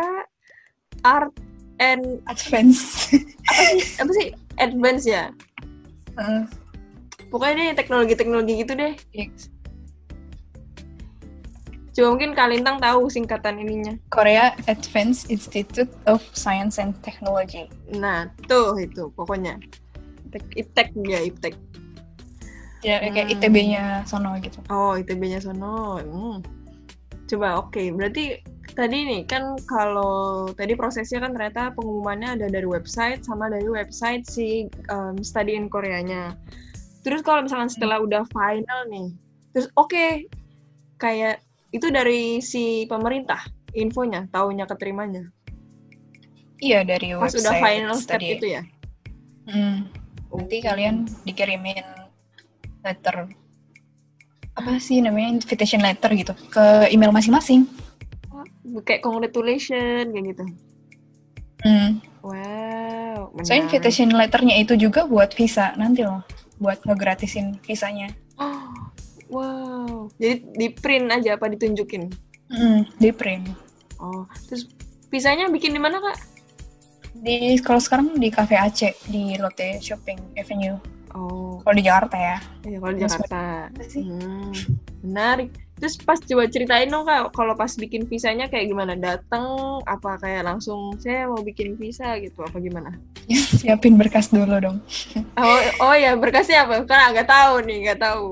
[1.04, 1.36] Art
[1.84, 3.12] and Advance.
[3.52, 3.84] apa sih?
[4.00, 4.28] Apa sih?
[4.64, 5.36] Advance ya?
[6.16, 6.48] Uh.
[7.28, 8.96] Pokoknya deh teknologi-teknologi gitu deh.
[9.12, 9.52] Yes.
[11.94, 14.00] Coba mungkin Kalintang tahu singkatan ininya.
[14.08, 17.68] Korea Advanced Institute of Science and Technology.
[17.92, 19.60] Nah, tuh itu pokoknya.
[20.34, 21.54] IPTEK ya, IPTEK
[22.84, 23.36] ya kayak hmm.
[23.40, 26.38] ITB-nya sono gitu oh ITB-nya sono hmm.
[27.32, 27.88] coba oke okay.
[27.90, 28.44] berarti
[28.74, 34.26] tadi nih kan kalau tadi prosesnya kan ternyata pengumumannya ada dari website sama dari website
[34.26, 36.34] si um, study in Koreanya.
[37.06, 38.08] Terus kalau misalkan setelah hmm.
[38.10, 39.08] udah final nih,
[39.54, 40.26] terus oke okay,
[40.98, 41.44] kayak
[41.76, 43.44] itu dari si pemerintah
[43.78, 45.24] infonya, tahunya keterimanya.
[46.64, 47.44] Iya dari Pas website.
[47.44, 48.64] udah final step itu ya.
[49.52, 49.92] Hmm.
[50.34, 52.03] Nanti kalian dikirimin
[52.84, 53.32] letter
[54.54, 57.66] apa sih namanya invitation letter gitu ke email masing-masing.
[58.30, 58.46] Oh,
[58.86, 60.46] kayak congratulation kayak gitu.
[61.66, 61.90] Hmm.
[62.22, 63.34] Wow.
[63.42, 66.22] So invitation letternya itu juga buat visa nanti loh,
[66.62, 68.14] buat ngegratisin visanya.
[68.38, 68.70] Oh,
[69.34, 70.08] wow.
[70.22, 72.14] Jadi di print aja apa ditunjukin?
[72.54, 73.50] Hmm, di print.
[73.98, 74.70] Oh, terus
[75.10, 76.18] visanya bikin di mana kak?
[77.18, 80.78] Di kalau sekarang di Cafe Aceh di Lotte Shopping Avenue.
[81.14, 81.62] Oh.
[81.62, 82.38] Kalau di Jakarta ya.
[82.66, 83.42] Iya, kalau di Jakarta.
[83.98, 84.52] Hmm,
[85.06, 85.50] menarik.
[85.78, 88.96] Terus pas coba ceritain dong kak, kalau pas bikin visanya kayak gimana?
[88.96, 89.44] Dateng
[89.84, 92.96] apa kayak langsung saya mau bikin visa gitu apa gimana?
[93.60, 94.78] Siapin berkas dulu dong.
[95.42, 96.88] oh, oh ya berkasnya apa?
[96.88, 98.28] Karena nggak tahu nih, nggak tahu.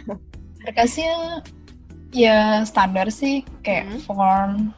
[0.66, 1.46] Berkasnya
[2.10, 4.00] ya standar sih kayak hmm.
[4.02, 4.74] form,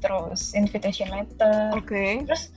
[0.00, 1.76] terus invitation letter.
[1.76, 1.92] Oke.
[1.92, 2.12] Okay.
[2.24, 2.54] Terus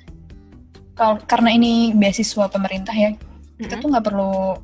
[0.95, 3.15] kalau karena ini beasiswa pemerintah ya,
[3.60, 4.56] kita tuh nggak perlu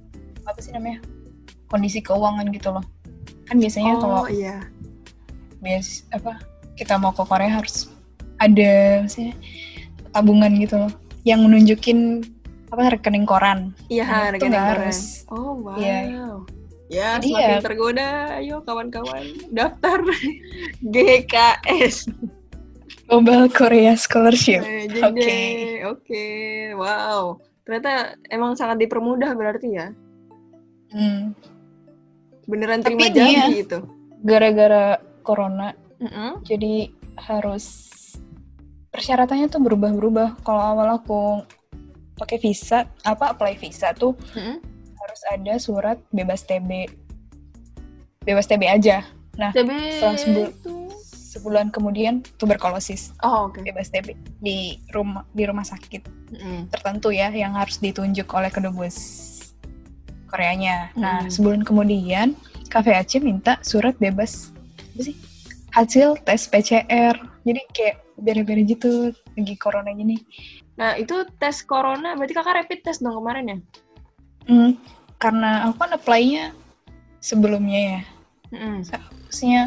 [0.48, 1.04] apa sih namanya
[1.68, 2.86] kondisi keuangan gitu loh.
[3.46, 4.64] Kan biasanya oh, kalau iya.
[5.60, 6.40] bias apa
[6.80, 7.92] kita mau ke Korea harus
[8.40, 9.36] ada sih
[10.16, 10.92] tabungan gitu loh.
[11.28, 12.00] Yang menunjukin
[12.72, 13.76] apa rekening koran.
[13.92, 14.72] Iya nah, rekening koran.
[14.80, 15.00] harus.
[15.28, 15.76] Oh wow.
[15.76, 16.08] Ya,
[16.88, 18.10] ya Jadi semakin ya, tergoda.
[18.40, 20.00] Ayo kawan-kawan daftar
[20.94, 22.08] GKS
[23.06, 24.64] Global Korea Scholarship.
[24.64, 25.04] Eh, oke.
[25.04, 25.46] Oke okay.
[25.84, 26.34] okay.
[26.78, 29.88] wow ternyata emang sangat dipermudah berarti ya
[30.94, 31.34] hmm.
[32.46, 33.80] beneran terima Tapi janji ya, itu
[34.22, 36.32] gara-gara corona mm -hmm.
[36.46, 37.66] jadi harus
[38.94, 41.22] persyaratannya tuh berubah-berubah kalau awal aku
[42.22, 44.56] pakai visa apa apply visa tuh mm -hmm.
[45.02, 46.70] harus ada surat bebas TB
[48.24, 49.02] bebas TB aja
[49.36, 50.85] nah TB setelah sebulan
[51.36, 53.68] sebulan kemudian tuberkulosis oh, okay.
[53.68, 56.72] bebas TB di rumah di rumah sakit mm.
[56.72, 58.96] tertentu ya yang harus ditunjuk oleh kedubes
[60.32, 60.96] Koreanya.
[60.96, 61.02] Mm.
[61.04, 62.40] Nah sebulan kemudian
[62.72, 64.56] KVAC minta surat bebas
[64.96, 65.16] apa sih
[65.76, 70.24] hasil tes PCR jadi kayak bere-bere gitu lagi corona gini.
[70.80, 73.58] Nah itu tes corona berarti kakak rapid test dong kemarin ya?
[74.48, 74.72] Hmm,
[75.20, 76.56] karena aku kan apply-nya
[77.20, 78.02] sebelumnya ya.
[78.56, 78.80] Mm.
[78.88, 79.62] Seharusnya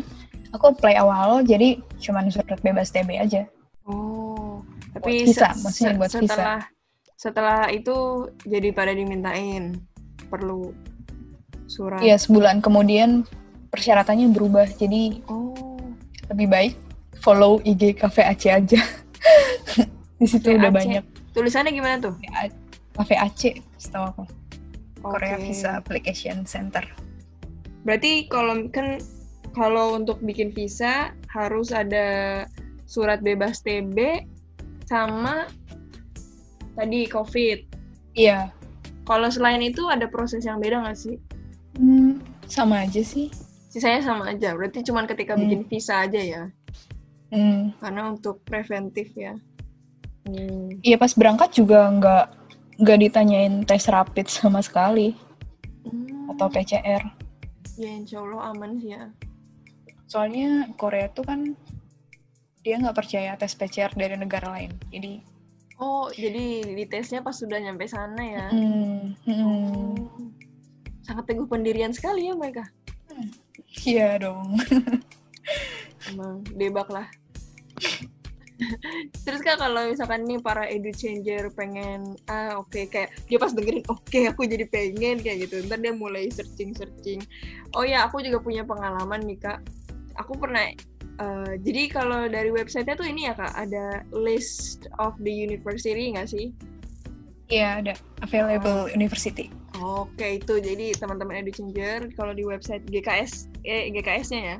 [0.58, 3.46] aku apply awal jadi cuma surat bebas TB aja.
[3.86, 4.60] Oh,
[4.92, 6.76] tapi buat visa, maksudnya buat setelah, visa.
[7.14, 9.78] Setelah itu jadi pada dimintain
[10.26, 10.74] perlu
[11.70, 12.02] surat.
[12.02, 13.22] Iya, sebulan kemudian
[13.70, 14.66] persyaratannya berubah.
[14.74, 15.78] Jadi oh.
[16.34, 16.74] lebih baik
[17.22, 18.80] follow IG Cafe Aceh aja.
[20.20, 21.04] Di situ udah banyak.
[21.32, 22.14] Tulisannya gimana tuh?
[22.98, 24.24] Cafe Aceh, setahu aku.
[24.98, 25.06] Okay.
[25.06, 26.82] Korea Visa Application Center.
[27.86, 28.98] Berarti kalau kan
[29.52, 32.44] kalau untuk bikin visa harus ada
[32.88, 34.24] surat bebas TB
[34.88, 35.44] sama
[36.72, 37.58] tadi COVID.
[38.16, 38.48] Iya.
[39.04, 41.16] Kalau selain itu ada proses yang beda nggak sih?
[41.76, 43.28] Hmm, sama aja sih.
[43.68, 44.56] Sisanya sama aja.
[44.56, 45.40] Berarti cuma ketika hmm.
[45.44, 46.42] bikin visa aja ya?
[47.28, 47.76] Hmm.
[47.80, 49.36] Karena untuk preventif ya.
[50.24, 50.80] Hmm.
[50.84, 52.26] Iya pas berangkat juga nggak
[52.78, 55.16] nggak ditanyain tes rapid sama sekali
[55.84, 56.32] hmm.
[56.36, 57.02] atau PCR.
[57.76, 59.08] Ya insya Allah aman sih ya.
[60.08, 61.40] Soalnya Korea tuh kan
[62.64, 64.72] dia nggak percaya tes PCR dari negara lain.
[64.88, 65.38] Jadi
[65.78, 68.46] Oh, jadi di tesnya pas sudah nyampe sana ya?
[68.50, 69.38] Mm, mm.
[69.46, 69.94] Oh,
[71.06, 72.66] sangat teguh pendirian sekali ya mereka.
[73.86, 74.58] Iya dong.
[76.10, 77.06] Emang debak lah.
[79.22, 83.54] Terus kan kalau misalkan nih para edu changer pengen ah oke okay, kayak dia pas
[83.54, 85.62] dengerin oke okay, aku jadi pengen kayak gitu.
[85.62, 87.22] Ntar dia mulai searching searching.
[87.78, 89.62] Oh ya aku juga punya pengalaman nih kak
[90.18, 90.68] aku pernah
[91.22, 96.28] uh, jadi kalau dari websitenya tuh ini ya kak ada list of the university nggak
[96.28, 96.52] sih?
[97.48, 98.92] Iya ada available oh.
[98.92, 99.48] university.
[99.78, 104.58] Oke okay, itu jadi teman-teman EduChanger kalau di website GKS eh GKS-nya ya?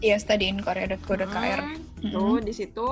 [0.00, 1.60] Iya studyinkorea.co.kr.
[1.60, 1.76] Hmm,
[2.08, 2.46] tuh mm-hmm.
[2.48, 2.88] di situ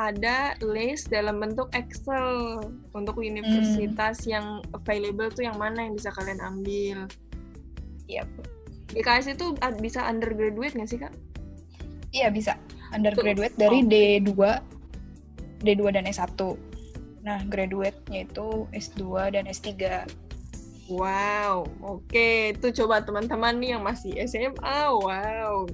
[0.00, 2.64] ada list dalam bentuk Excel
[2.96, 4.30] untuk universitas mm.
[4.30, 7.04] yang available tuh yang mana yang bisa kalian ambil.
[8.08, 8.24] Iya.
[8.24, 8.28] Yep.
[8.92, 11.12] GKS itu bisa undergraduate nggak sih kak?
[12.12, 12.60] Iya bisa.
[12.92, 13.88] Undergraduate dari oh.
[13.88, 14.32] D2,
[15.64, 16.36] D2 dan S1.
[17.22, 20.04] Nah, graduate-nya itu S2 dan S3.
[20.92, 22.04] Wow, oke.
[22.10, 22.52] Okay.
[22.52, 25.64] Itu coba teman-teman nih yang masih SMA, wow.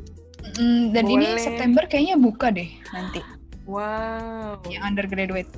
[0.60, 1.14] Mm, dan Boleh.
[1.18, 3.20] ini September kayaknya buka deh nanti.
[3.66, 4.62] Wow.
[4.70, 5.50] Yang undergraduate.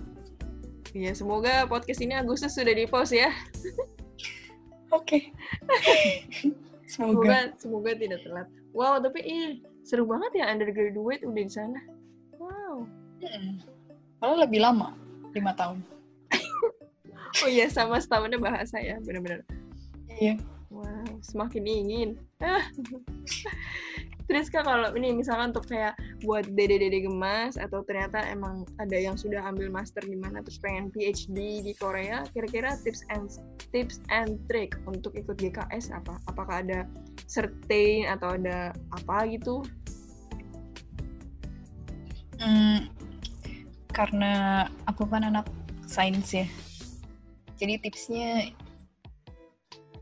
[0.96, 3.30] Iya, semoga podcast ini Agustus sudah di post ya.
[4.96, 5.30] Oke.
[6.90, 7.54] semoga.
[7.60, 8.48] semoga tidak telat.
[8.74, 11.83] Wow, tapi ih, seru banget ya undergraduate udah di sana.
[12.38, 12.87] Wow.
[13.18, 13.59] Hmm.
[14.22, 14.94] Kalau lebih lama,
[15.35, 15.83] lima tahun.
[17.42, 19.42] oh iya, sama setahunnya bahasa ya, benar-benar.
[20.22, 20.38] Iya.
[20.70, 22.11] Wow, semakin ingin.
[24.30, 29.18] Terus kak kalau ini misalkan untuk kayak buat dede-dede gemas atau ternyata emang ada yang
[29.18, 33.26] sudah ambil master di mana terus pengen PhD di Korea, kira-kira tips and
[33.74, 36.14] tips and trick untuk ikut GKS apa?
[36.30, 36.86] Apakah ada
[37.26, 39.66] certain atau ada apa gitu?
[42.38, 42.86] Hmm,
[43.90, 45.50] karena aku kan anak
[45.90, 46.46] sains ya.
[47.58, 48.54] Jadi tipsnya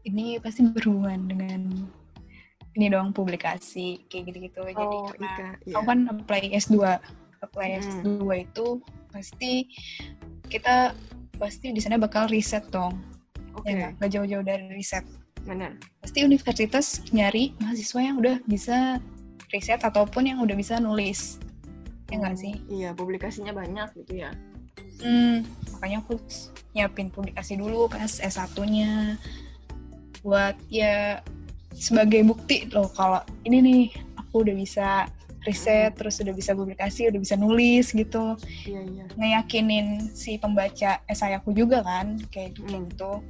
[0.04, 1.88] ini pasti berhubungan dengan
[2.78, 4.62] ini doang publikasi kayak gitu-gitu.
[4.62, 6.76] Oh, Jadi karena Ika, aku kan apply S2,
[7.42, 7.82] apply hmm.
[7.82, 8.66] S2 itu
[9.10, 9.52] pasti
[10.46, 10.94] kita
[11.42, 12.94] pasti di sana bakal riset dong.
[13.58, 13.74] Oke.
[13.74, 13.82] Okay.
[13.82, 15.02] Ya, gak jauh-jauh dari riset.
[15.42, 15.74] Benar.
[15.98, 19.02] Pasti universitas nyari mahasiswa yang udah bisa
[19.50, 21.42] riset ataupun yang udah bisa nulis.
[22.08, 22.54] Ya nggak sih?
[22.70, 24.30] Iya, publikasinya banyak gitu ya.
[25.02, 26.18] Hmm, makanya aku
[26.74, 29.18] nyiapin publikasi dulu pas S1-nya
[30.22, 31.22] buat ya
[31.78, 33.82] sebagai bukti loh kalau ini nih
[34.18, 34.88] aku udah bisa
[35.46, 38.34] riset terus udah bisa publikasi udah bisa nulis gitu.
[38.66, 39.04] Iya, iya.
[39.14, 42.90] ngeyakinin si pembaca esai aku juga kan kayak hmm.
[42.90, 43.22] gitu.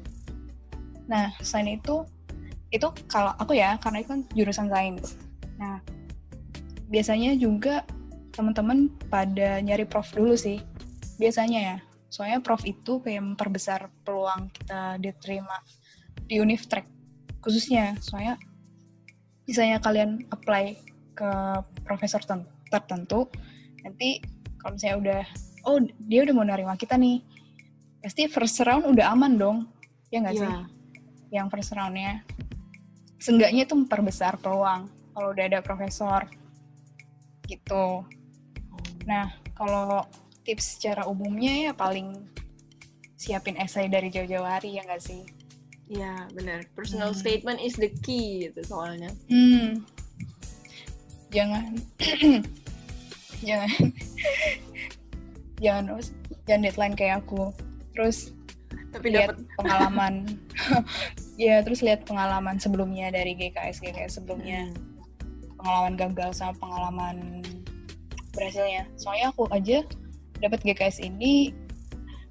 [1.06, 2.08] Nah selain itu
[2.72, 5.14] itu kalau aku ya karena itu kan jurusan sains.
[5.60, 5.84] Nah
[6.88, 7.84] biasanya juga
[8.32, 10.64] teman-teman pada nyari prof dulu sih
[11.20, 11.76] biasanya ya.
[12.08, 15.60] Soalnya prof itu kayak memperbesar peluang kita diterima
[16.24, 16.97] di Univtrek
[17.48, 18.36] khususnya soalnya
[19.48, 20.76] misalnya kalian apply
[21.16, 21.30] ke
[21.88, 22.20] profesor
[22.68, 23.32] tertentu
[23.80, 24.20] nanti
[24.60, 25.22] kalau misalnya udah
[25.64, 27.24] oh dia udah mau nerima kita nih
[28.04, 29.58] pasti first round udah aman dong
[30.12, 30.44] ya nggak yeah.
[30.44, 30.78] sih
[31.32, 32.24] yang first roundnya.
[33.18, 36.24] Seenggaknya itu memperbesar peluang kalau udah ada profesor
[37.50, 38.06] gitu.
[39.04, 40.06] Nah kalau
[40.46, 42.14] tips secara umumnya ya paling
[43.18, 45.26] siapin esai dari jauh-jauh hari ya nggak sih
[45.88, 46.68] Iya benar.
[46.76, 47.20] Personal hmm.
[47.20, 49.08] statement is the key gitu soalnya.
[49.32, 49.80] Hmm.
[51.32, 51.80] Jangan
[53.48, 53.72] jangan
[55.64, 55.84] jangan
[56.44, 57.52] jangan deadline kayak aku.
[57.96, 58.36] Terus
[58.92, 59.48] tapi lihat dapet.
[59.56, 60.14] pengalaman.
[61.40, 64.68] ya terus lihat pengalaman sebelumnya dari GKS GKS sebelumnya.
[64.68, 65.56] Hmm.
[65.56, 67.40] Pengalaman gagal sama pengalaman
[68.36, 68.84] berhasilnya.
[69.00, 69.82] Soalnya aku aja
[70.38, 71.50] dapat GKS ini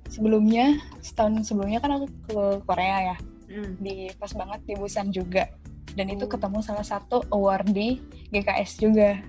[0.07, 3.17] sebelumnya setahun sebelumnya kan aku ke Korea ya
[3.49, 3.81] hmm.
[3.81, 5.49] di pas banget di Busan juga.
[5.97, 6.33] Dan itu hmm.
[6.37, 7.97] ketemu salah satu award di
[8.31, 9.19] GKS juga.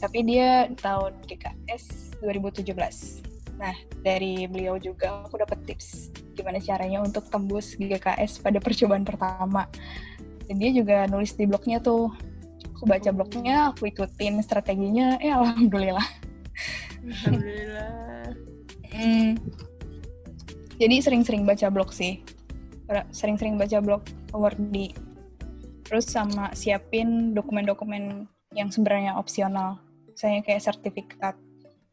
[0.00, 3.28] Tapi dia tahun GKS 2017
[3.60, 9.68] nah dari beliau juga aku dapat tips gimana caranya untuk tembus GKS pada percobaan pertama.
[10.48, 12.08] Dan dia juga nulis di blognya tuh.
[12.72, 16.08] Aku baca blognya aku ikutin strateginya eh alhamdulillah.
[17.04, 18.32] Alhamdulillah.
[18.90, 19.38] Hmm.
[20.80, 22.20] jadi sering-sering baca blog sih
[23.14, 24.02] sering-sering baca blog
[24.34, 25.10] Wordy
[25.90, 29.82] terus sama siapin dokumen-dokumen yang sebenarnya opsional.
[30.06, 31.34] Misalnya kayak sertifikat.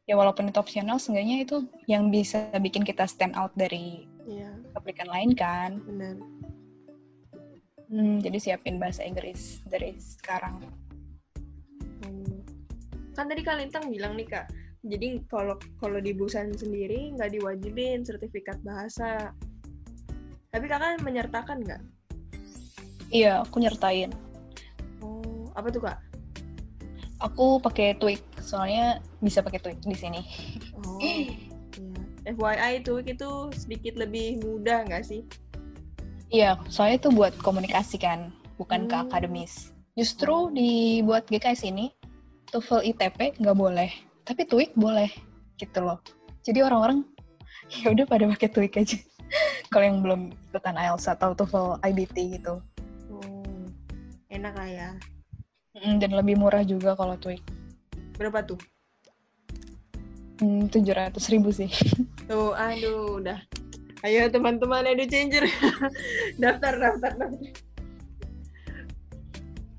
[0.06, 4.54] Ya walaupun itu opsional seenggaknya itu yang bisa bikin kita stand out dari yeah.
[4.78, 5.82] aplikan lain kan.
[5.82, 6.16] Benar.
[7.90, 10.62] Hmm, jadi siapin bahasa Inggris dari sekarang.
[12.06, 12.46] Hmm.
[13.18, 14.48] kan tadi kak Lintang bilang nih kak.
[14.86, 19.34] Jadi kalau kalau di Busan sendiri nggak diwajibin sertifikat bahasa
[20.52, 21.82] tapi kakak menyertakan nggak?
[23.12, 24.12] Iya, aku nyertain.
[25.00, 26.00] Oh, apa tuh kak?
[27.24, 30.22] Aku pakai Twig, soalnya bisa pakai Twig di sini.
[30.78, 31.34] Oh, iya.
[32.28, 35.24] FYI Twig itu sedikit lebih mudah nggak sih?
[36.28, 38.90] Iya, soalnya itu buat komunikasi kan, bukan hmm.
[38.92, 39.72] ke akademis.
[39.96, 41.96] Justru dibuat GKS ini,
[42.52, 43.90] TOEFL ITP nggak boleh,
[44.28, 45.08] tapi TOEIC boleh,
[45.56, 46.04] gitu loh.
[46.44, 47.08] Jadi orang-orang
[47.80, 49.00] ya udah pada pakai TOEIC aja.
[49.72, 50.22] kalau yang belum
[50.52, 52.60] ikutan IELTS atau TOEFL IBT gitu.
[53.12, 53.66] Oh,
[54.32, 54.90] enak lah ya.
[55.78, 57.44] dan lebih murah juga kalau TOEIC.
[58.18, 58.58] Berapa tuh?
[60.42, 61.70] Hmm, tujuh ratus ribu sih.
[62.30, 63.40] Tuh, aduh, udah.
[64.06, 65.48] Ayo teman-teman edu changer,
[66.44, 67.50] daftar, daftar, daftar.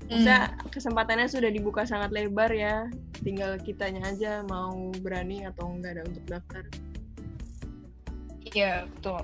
[0.09, 0.73] Bisa hmm.
[0.73, 2.89] kesempatannya sudah dibuka sangat lebar ya.
[3.21, 6.63] Tinggal kitanya aja mau berani atau enggak ada untuk daftar.
[8.49, 9.21] Iya, betul.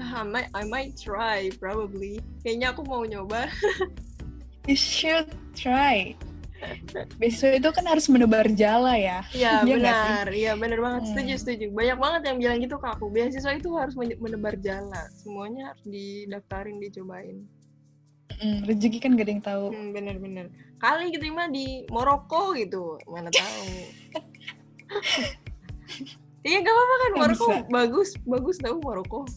[0.16, 2.20] I might, I might try, probably.
[2.42, 3.48] Kayaknya aku mau nyoba.
[4.68, 6.16] you should try.
[7.16, 9.24] beasiswa itu kan harus menebar jala ya.
[9.32, 11.02] Iya benar, iya benar banget.
[11.08, 11.10] Hmm.
[11.16, 11.66] Setuju setuju.
[11.72, 13.08] Banyak banget yang bilang gitu ke aku.
[13.08, 15.08] Beasiswa itu harus menebar jala.
[15.16, 17.48] Semuanya harus didaftarin, dicobain.
[18.40, 19.64] Hmm, rezeki kan gak ada yang tahu.
[19.72, 20.46] Hmm, bener-bener.
[20.80, 23.64] Kali gitu mah di Maroko gitu, mana tahu.
[26.40, 29.28] Iya gak apa-apa kan Maroko bagus, bagus tahu Maroko.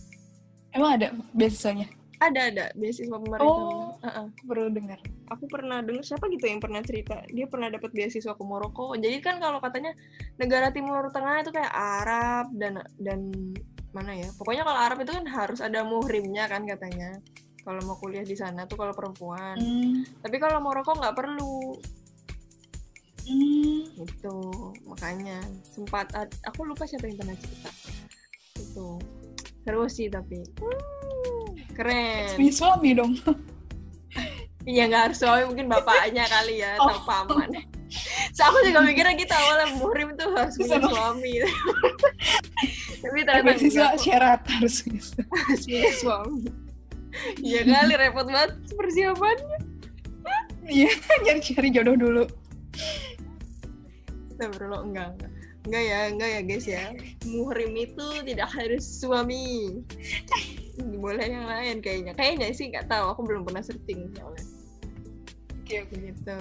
[0.74, 1.07] Emang ada
[1.38, 1.88] beasiswanya?
[2.24, 3.43] Ada ada beasiswa pemerintah.
[3.43, 4.28] Oh, uh -uh.
[4.47, 4.99] perlu dengar.
[5.28, 8.95] Aku pernah dengar siapa gitu yang pernah cerita dia pernah dapat beasiswa ke Maroko.
[8.95, 9.91] Jadi kan kalau katanya
[10.39, 13.19] negara Timur Tengah itu kayak Arab dan dan
[13.91, 14.30] mana ya?
[14.39, 17.19] Pokoknya kalau Arab itu kan harus ada muhrimnya kan katanya.
[17.63, 19.55] Kalau mau kuliah di sana tuh kalau perempuan.
[19.59, 20.03] Hmm.
[20.24, 21.76] Tapi kalau Maroko nggak perlu.
[23.24, 23.84] Hmm.
[23.99, 24.36] Itu
[24.88, 26.11] makanya sempat
[26.43, 27.71] aku lupa siapa yang pernah cerita.
[28.59, 28.99] Itu
[29.64, 30.43] terus sih tapi.
[30.59, 31.03] Hmm
[31.74, 32.30] Keren.
[32.38, 33.14] Punya suami dong.
[34.64, 36.88] Iya nggak harus suami mungkin bapaknya kali ya oh.
[36.88, 37.49] atau paman.
[38.34, 41.34] So aku juga mikirnya gitu awalnya muhrim tuh harus punya suami.
[43.03, 46.47] Tapi ternyata siswa syarat harus harus punya suami.
[47.43, 49.59] Iya kali repot banget persiapannya.
[50.64, 50.95] Iya,
[51.28, 52.24] cari-cari jodoh dulu.
[54.32, 55.32] Astagfirullah, enggak, enggak.
[55.64, 56.84] Enggak ya, enggak ya guys ya.
[57.24, 59.80] Muhrim itu tidak harus suami.
[60.99, 62.11] Boleh yang lain kayaknya.
[62.16, 63.16] Kayaknya sih nggak tahu.
[63.16, 64.43] Aku belum pernah searching soalnya.
[65.64, 65.95] Oke okay, oke.
[65.95, 66.39] Gitu.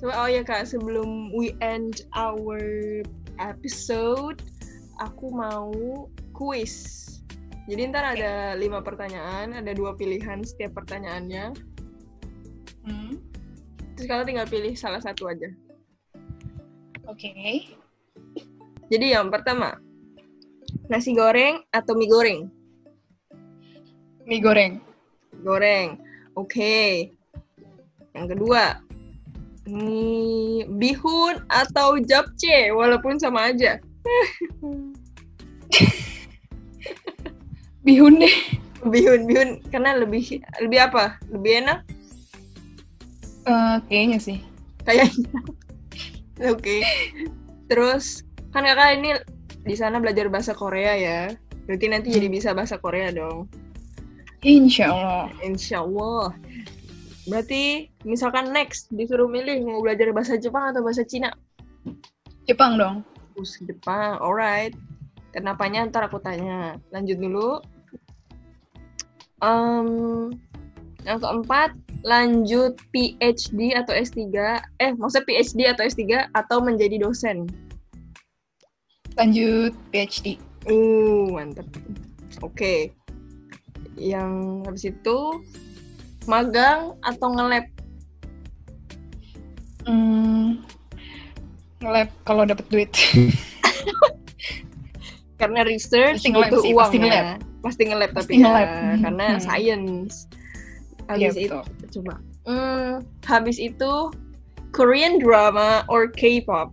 [0.00, 2.62] Coba oh ya kak sebelum we end our
[3.42, 4.40] episode
[5.00, 5.72] aku mau
[6.36, 7.00] quiz
[7.70, 11.54] jadi ntar ada lima pertanyaan ada dua pilihan setiap pertanyaannya.
[12.82, 13.14] Hmm.
[13.94, 15.46] terus kalau tinggal pilih salah satu aja.
[17.06, 17.30] Oke.
[17.30, 18.49] okay.
[18.90, 19.78] Jadi yang pertama
[20.90, 22.50] nasi goreng atau mie goreng
[24.30, 24.78] Mie goreng.
[25.42, 25.98] Goreng.
[26.38, 26.54] Oke.
[26.54, 26.90] Okay.
[28.14, 28.78] Yang kedua,
[29.66, 33.82] mie bihun atau japchae walaupun sama aja.
[37.86, 38.36] bihun deh.
[38.86, 41.18] Bihun, bihun karena lebih lebih apa?
[41.34, 41.82] Lebih enak?
[43.50, 44.38] Uh, kayaknya sih.
[44.86, 45.26] Kayaknya.
[46.54, 46.54] Oke.
[46.54, 46.80] okay.
[47.66, 49.10] Terus kan kakak ini
[49.62, 51.20] di sana belajar bahasa Korea ya.
[51.68, 52.16] Berarti nanti hmm.
[52.18, 53.46] jadi bisa bahasa Korea dong.
[54.42, 55.26] Insya Allah.
[55.44, 56.34] Insya Allah.
[57.28, 61.30] Berarti misalkan next disuruh milih mau belajar bahasa Jepang atau bahasa Cina?
[62.48, 63.06] Jepang dong.
[63.38, 64.74] Us Jepang, alright.
[65.30, 66.80] Kenapanya ntar aku tanya.
[66.90, 67.62] Lanjut dulu.
[69.40, 70.34] Um,
[71.06, 71.72] yang keempat,
[72.02, 74.18] lanjut PhD atau S3.
[74.82, 77.46] Eh, maksudnya PhD atau S3 atau menjadi dosen?
[79.18, 80.38] Lanjut PhD.
[80.68, 81.66] Uh, mantep.
[82.40, 82.54] Oke.
[82.54, 82.80] Okay
[84.00, 85.18] yang habis itu
[86.24, 87.68] magang atau ngelab?
[89.84, 90.64] Hmm,
[91.84, 92.90] ngelab kalau dapat duit.
[95.40, 97.24] karena research pasti butuh sih, uang pasti ngelab.
[97.24, 97.36] ya.
[97.60, 98.64] Pasti ngelab tapi ya,
[99.04, 99.40] karena hmm.
[99.40, 100.14] science.
[101.08, 101.58] Habis ya, itu
[102.00, 102.14] coba.
[102.48, 103.92] Hmm, habis itu
[104.72, 106.72] Korean drama or K-pop?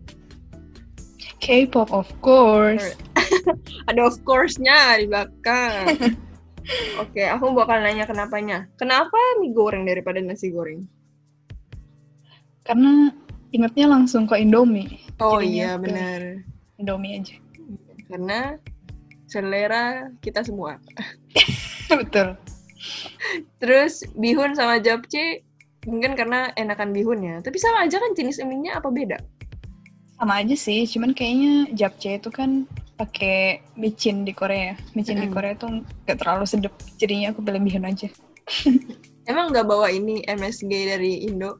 [1.39, 2.97] K-pop of course.
[3.89, 6.17] Ada of course-nya di belakang.
[7.01, 8.67] Oke, aku bakal nanya kenapanya.
[8.75, 10.83] Kenapa mie goreng daripada nasi goreng?
[12.67, 13.07] Karena
[13.55, 14.99] ingatnya langsung ke Indomie.
[15.23, 16.43] Oh iya, benar.
[16.75, 17.39] Indomie aja.
[18.11, 18.59] Karena
[19.31, 20.75] selera kita semua.
[22.03, 22.35] Betul.
[23.63, 25.43] Terus bihun sama japchae
[25.87, 27.39] mungkin karena enakan bihunnya.
[27.39, 29.17] Tapi sama aja kan jenis mie-nya apa beda?
[30.17, 32.65] Sama aja sih, cuman kayaknya japchae itu kan
[32.97, 34.73] pakai micin di Korea.
[34.97, 35.23] Micin mm.
[35.23, 38.09] di Korea tuh gak terlalu sedap, jadinya aku pilih bihun aja.
[39.29, 41.59] Emang nggak bawa ini MSG dari Indo?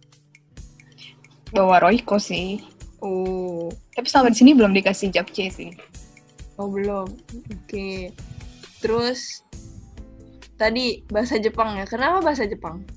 [1.51, 2.64] Bawa Royco sih.
[3.03, 3.68] Oh.
[3.93, 5.72] Tapi selama di sini belum dikasih japchae sih.
[6.55, 7.12] Oh belum.
[7.12, 7.68] Oke.
[7.68, 7.97] Okay.
[8.80, 9.43] Terus
[10.55, 11.86] tadi bahasa Jepang ya.
[11.86, 12.88] Kenapa bahasa Jepang?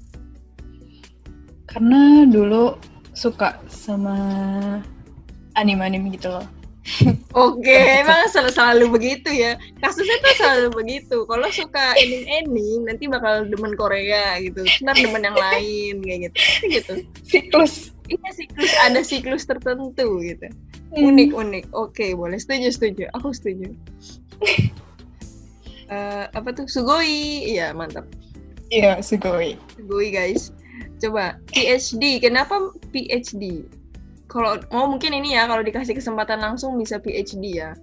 [1.67, 2.79] Karena dulu
[3.11, 4.17] suka sama
[5.61, 6.47] anime-anime gitu loh.
[7.37, 9.61] Oke, emang selalu, selalu begitu ya.
[9.85, 11.17] Kasusnya tuh selalu begitu.
[11.29, 14.65] Kalau suka ending-ending, nanti bakal demen Korea gitu.
[14.83, 16.37] Ntar demen yang lain kayak gitu.
[16.81, 16.95] gitu.
[17.23, 17.93] Siklus.
[18.11, 20.47] Iya siklus, ada siklus tertentu gitu.
[20.99, 21.65] Unik unik.
[21.77, 22.41] Oke, boleh.
[22.41, 23.05] Setuju setuju.
[23.15, 23.71] Aku setuju.
[25.93, 27.47] uh, apa tuh sugoi?
[27.55, 28.09] Iya mantap.
[28.73, 29.55] Iya sugoi.
[29.79, 30.51] Sugoi guys.
[30.99, 32.19] Coba PhD.
[32.19, 33.63] Kenapa PhD?
[34.31, 37.75] Kalau mau mungkin ini ya kalau dikasih kesempatan langsung bisa PhD ya.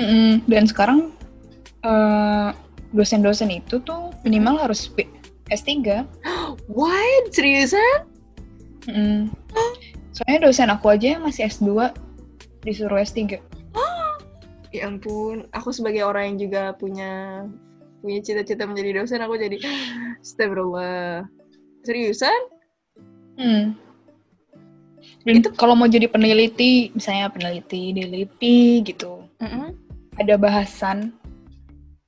[0.00, 0.48] Mm-hmm.
[0.48, 1.12] Dan sekarang
[1.84, 2.56] uh,
[2.96, 4.88] dosen-dosen itu tuh minimal harus
[5.52, 6.08] S3.
[6.72, 7.24] What?
[7.36, 8.08] Seriusan?
[8.88, 9.28] Mm.
[10.16, 11.92] Soalnya dosen aku aja yang masih S2
[12.64, 13.36] disuruh S3.
[14.72, 17.44] Ya ampun, aku sebagai orang yang juga punya
[18.00, 19.60] punya cita-cita menjadi dosen, aku jadi
[20.24, 21.28] astagfirullah.
[21.84, 22.40] Seriusan?
[23.36, 23.76] Hmm.
[25.22, 29.66] Itu kalau mau jadi peneliti, misalnya peneliti di LIPI gitu, mm -hmm.
[30.18, 31.14] ada bahasan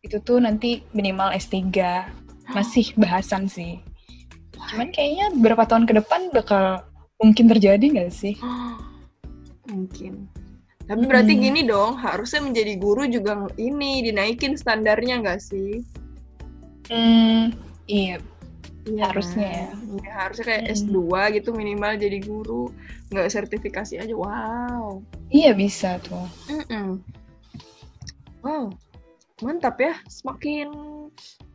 [0.05, 1.61] itu tuh nanti minimal S3.
[2.53, 3.81] Masih bahasan sih.
[4.69, 6.85] Cuman kayaknya beberapa tahun ke depan bakal
[7.17, 8.37] mungkin terjadi nggak sih?
[9.73, 10.29] Mungkin.
[10.85, 11.41] Tapi berarti hmm.
[11.41, 15.81] gini dong, harusnya menjadi guru juga ini dinaikin standarnya nggak sih?
[16.93, 17.57] Hmm,
[17.89, 18.21] iya.
[18.85, 19.69] Ya, harusnya ya.
[20.05, 20.13] ya.
[20.13, 20.77] harusnya kayak hmm.
[20.77, 20.99] S2
[21.41, 22.69] gitu minimal jadi guru,
[23.09, 24.13] nggak sertifikasi aja.
[24.13, 25.01] Wow.
[25.33, 26.29] Iya bisa tuh.
[26.53, 26.89] Mm -mm.
[28.45, 28.77] Wow,
[29.41, 29.97] mantap ya.
[30.05, 30.69] Semakin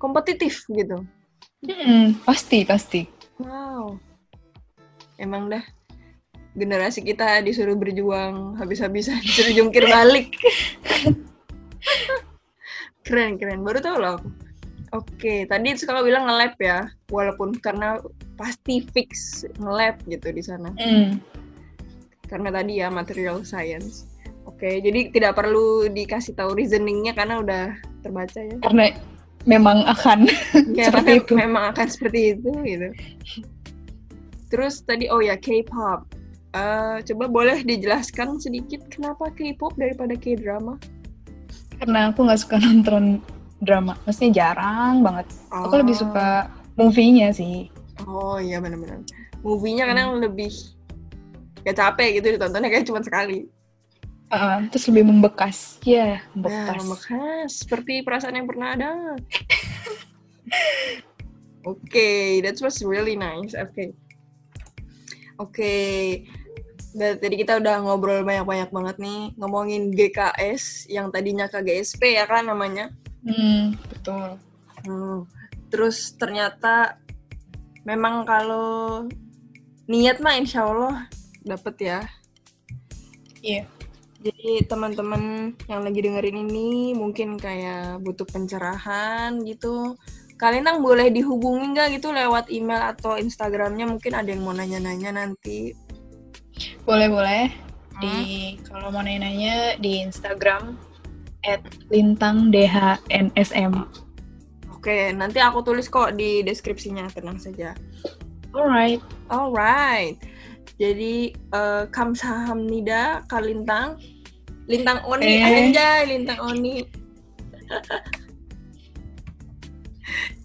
[0.01, 1.05] kompetitif gitu.
[1.61, 3.05] Hmm, pasti pasti.
[3.37, 4.01] Wow.
[5.21, 5.61] Emang dah
[6.57, 10.33] generasi kita disuruh berjuang habis-habisan disuruh jungkir balik
[13.05, 14.17] keren keren baru tau loh
[14.93, 16.79] oke tadi sekolah bilang nge-lab ya
[17.09, 18.01] walaupun karena
[18.39, 20.71] pasti fix nge-lab gitu di sana.
[20.77, 21.19] Mm.
[22.29, 24.05] karena tadi ya material science.
[24.45, 27.73] Oke jadi tidak perlu dikasih tahu reasoningnya karena udah
[28.05, 28.57] terbaca ya.
[28.61, 28.93] Karena
[29.49, 30.29] memang akan
[30.77, 31.33] ya, seperti itu.
[31.33, 32.89] memang akan seperti itu gitu.
[34.53, 36.05] Terus tadi oh ya K-pop.
[36.49, 40.81] Uh, coba boleh dijelaskan sedikit kenapa K-pop daripada K-drama?
[41.77, 43.21] Karena aku nggak suka nonton
[43.59, 45.27] drama, maksudnya jarang banget.
[45.51, 45.67] Oh.
[45.67, 46.01] Aku lebih oh.
[46.07, 46.47] suka
[46.79, 47.67] movie-nya sih.
[48.07, 49.03] Oh iya benar-benar.
[49.43, 50.23] Movie-nya kadang hmm.
[50.27, 50.51] lebih
[51.63, 53.47] kayak capek gitu ditontonnya kayak cuma sekali.
[54.29, 55.81] Uh, terus lebih membekas.
[55.81, 56.77] Ya, yeah, membekas.
[56.77, 57.49] Ya, membekas.
[57.65, 58.91] Seperti perasaan yang pernah ada.
[61.67, 63.57] Oke, okay, that was really nice.
[63.57, 63.73] Oke.
[63.73, 63.89] Okay.
[65.39, 66.23] Oke,
[66.95, 67.15] okay.
[67.15, 72.91] tadi kita udah ngobrol banyak-banyak banget nih ngomongin GKS yang tadinya KGSP ya kan namanya.
[73.23, 74.39] Hmm, betul.
[74.85, 75.27] Hmm.
[75.69, 76.97] Terus ternyata
[77.83, 79.05] memang kalau
[79.89, 81.07] niat mah insya Allah
[81.43, 81.99] dapet ya.
[83.41, 83.63] Iya.
[83.63, 83.65] Yeah.
[84.19, 89.95] Jadi teman-teman yang lagi dengerin ini mungkin kayak butuh pencerahan gitu
[90.39, 95.11] kalian nang boleh dihubungi nggak gitu lewat email atau Instagramnya mungkin ada yang mau nanya-nanya
[95.11, 95.75] nanti
[96.87, 97.43] boleh boleh
[97.99, 97.99] hmm?
[97.99, 98.15] di
[98.63, 100.79] kalau mau nanya-nanya di Instagram
[101.47, 103.87] at lintang dhnsm
[104.73, 107.75] oke nanti aku tulis kok di deskripsinya tenang saja.
[108.55, 109.01] Alright.
[109.29, 110.17] Alright.
[110.79, 113.99] Jadi uh, kamsahamnida kalintang
[114.65, 115.03] lintang.
[115.05, 115.69] Oni eh.
[115.69, 116.87] aja lintang oni.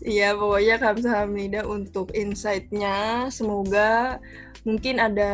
[0.05, 3.33] Iya, pokoknya kamsahamnida untuk insight-nya.
[3.33, 4.21] Semoga
[4.65, 5.33] mungkin ada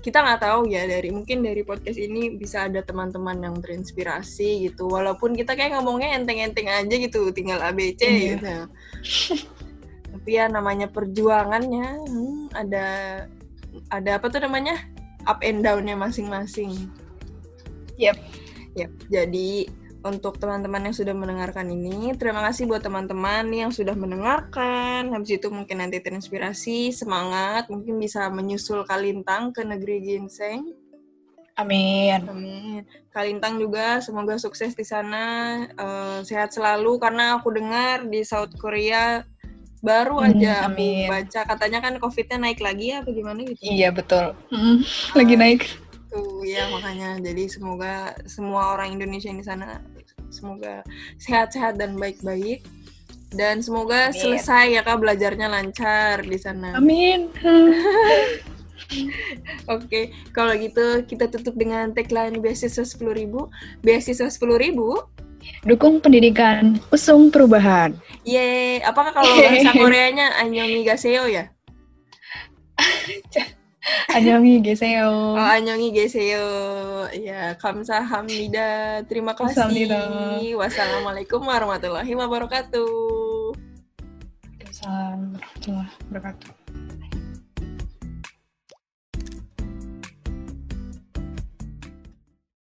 [0.00, 4.88] kita nggak tahu ya dari mungkin dari podcast ini bisa ada teman-teman yang terinspirasi gitu.
[4.88, 8.16] Walaupun kita kayak ngomongnya enteng-enteng aja gitu, tinggal ABC iya.
[8.36, 8.56] gitu.
[10.12, 12.86] Tapi ya namanya perjuangannya hmm, ada
[13.92, 14.76] ada apa tuh namanya?
[15.26, 16.90] up and down-nya masing-masing.
[17.94, 18.18] Yep.
[18.74, 18.90] Yep.
[19.06, 19.68] Jadi
[20.02, 22.14] untuk teman-teman yang sudah mendengarkan ini.
[22.18, 25.14] Terima kasih buat teman-teman yang sudah mendengarkan.
[25.14, 30.74] Habis itu mungkin nanti terinspirasi, semangat, mungkin bisa menyusul Kalintang ke negeri ginseng.
[31.54, 32.26] Amin.
[32.26, 32.82] Amin.
[33.14, 39.22] Kalintang juga semoga sukses di sana, uh, sehat selalu karena aku dengar di South Korea
[39.82, 41.10] baru hmm, aja amin.
[41.10, 43.60] aku baca katanya kan COVID-nya naik lagi ya, bagaimana gitu?
[43.66, 44.78] Iya betul, hmm,
[45.18, 45.62] lagi naik
[46.12, 49.80] gitu ya makanya jadi semoga semua orang Indonesia di sana
[50.32, 50.80] semoga
[51.20, 52.64] sehat-sehat dan baik-baik
[53.32, 54.16] dan semoga Amin.
[54.16, 56.76] selesai ya kak belajarnya lancar di sana.
[56.76, 57.28] Amin.
[59.72, 60.04] Oke, okay.
[60.36, 63.48] kalau gitu kita tutup dengan tagline beasiswa sepuluh ribu.
[63.80, 65.00] Beasiswa sepuluh ribu.
[65.64, 67.96] Dukung pendidikan, usung perubahan.
[68.22, 71.48] Yeay, apakah kalau bahasa Koreanya Annyeonghi Gaseo ya?
[74.14, 75.34] Anyongi geseo.
[75.34, 76.46] Oh, anyongi geseo.
[77.18, 79.02] Ya, kamsahamnida.
[79.10, 79.58] Terima kasih.
[79.58, 80.00] Kamsahamnida.
[80.54, 83.58] Wassalamualaikum warahmatullahi wabarakatuh.
[84.62, 86.61] Assalamualaikum warahmatullahi wabarakatuh.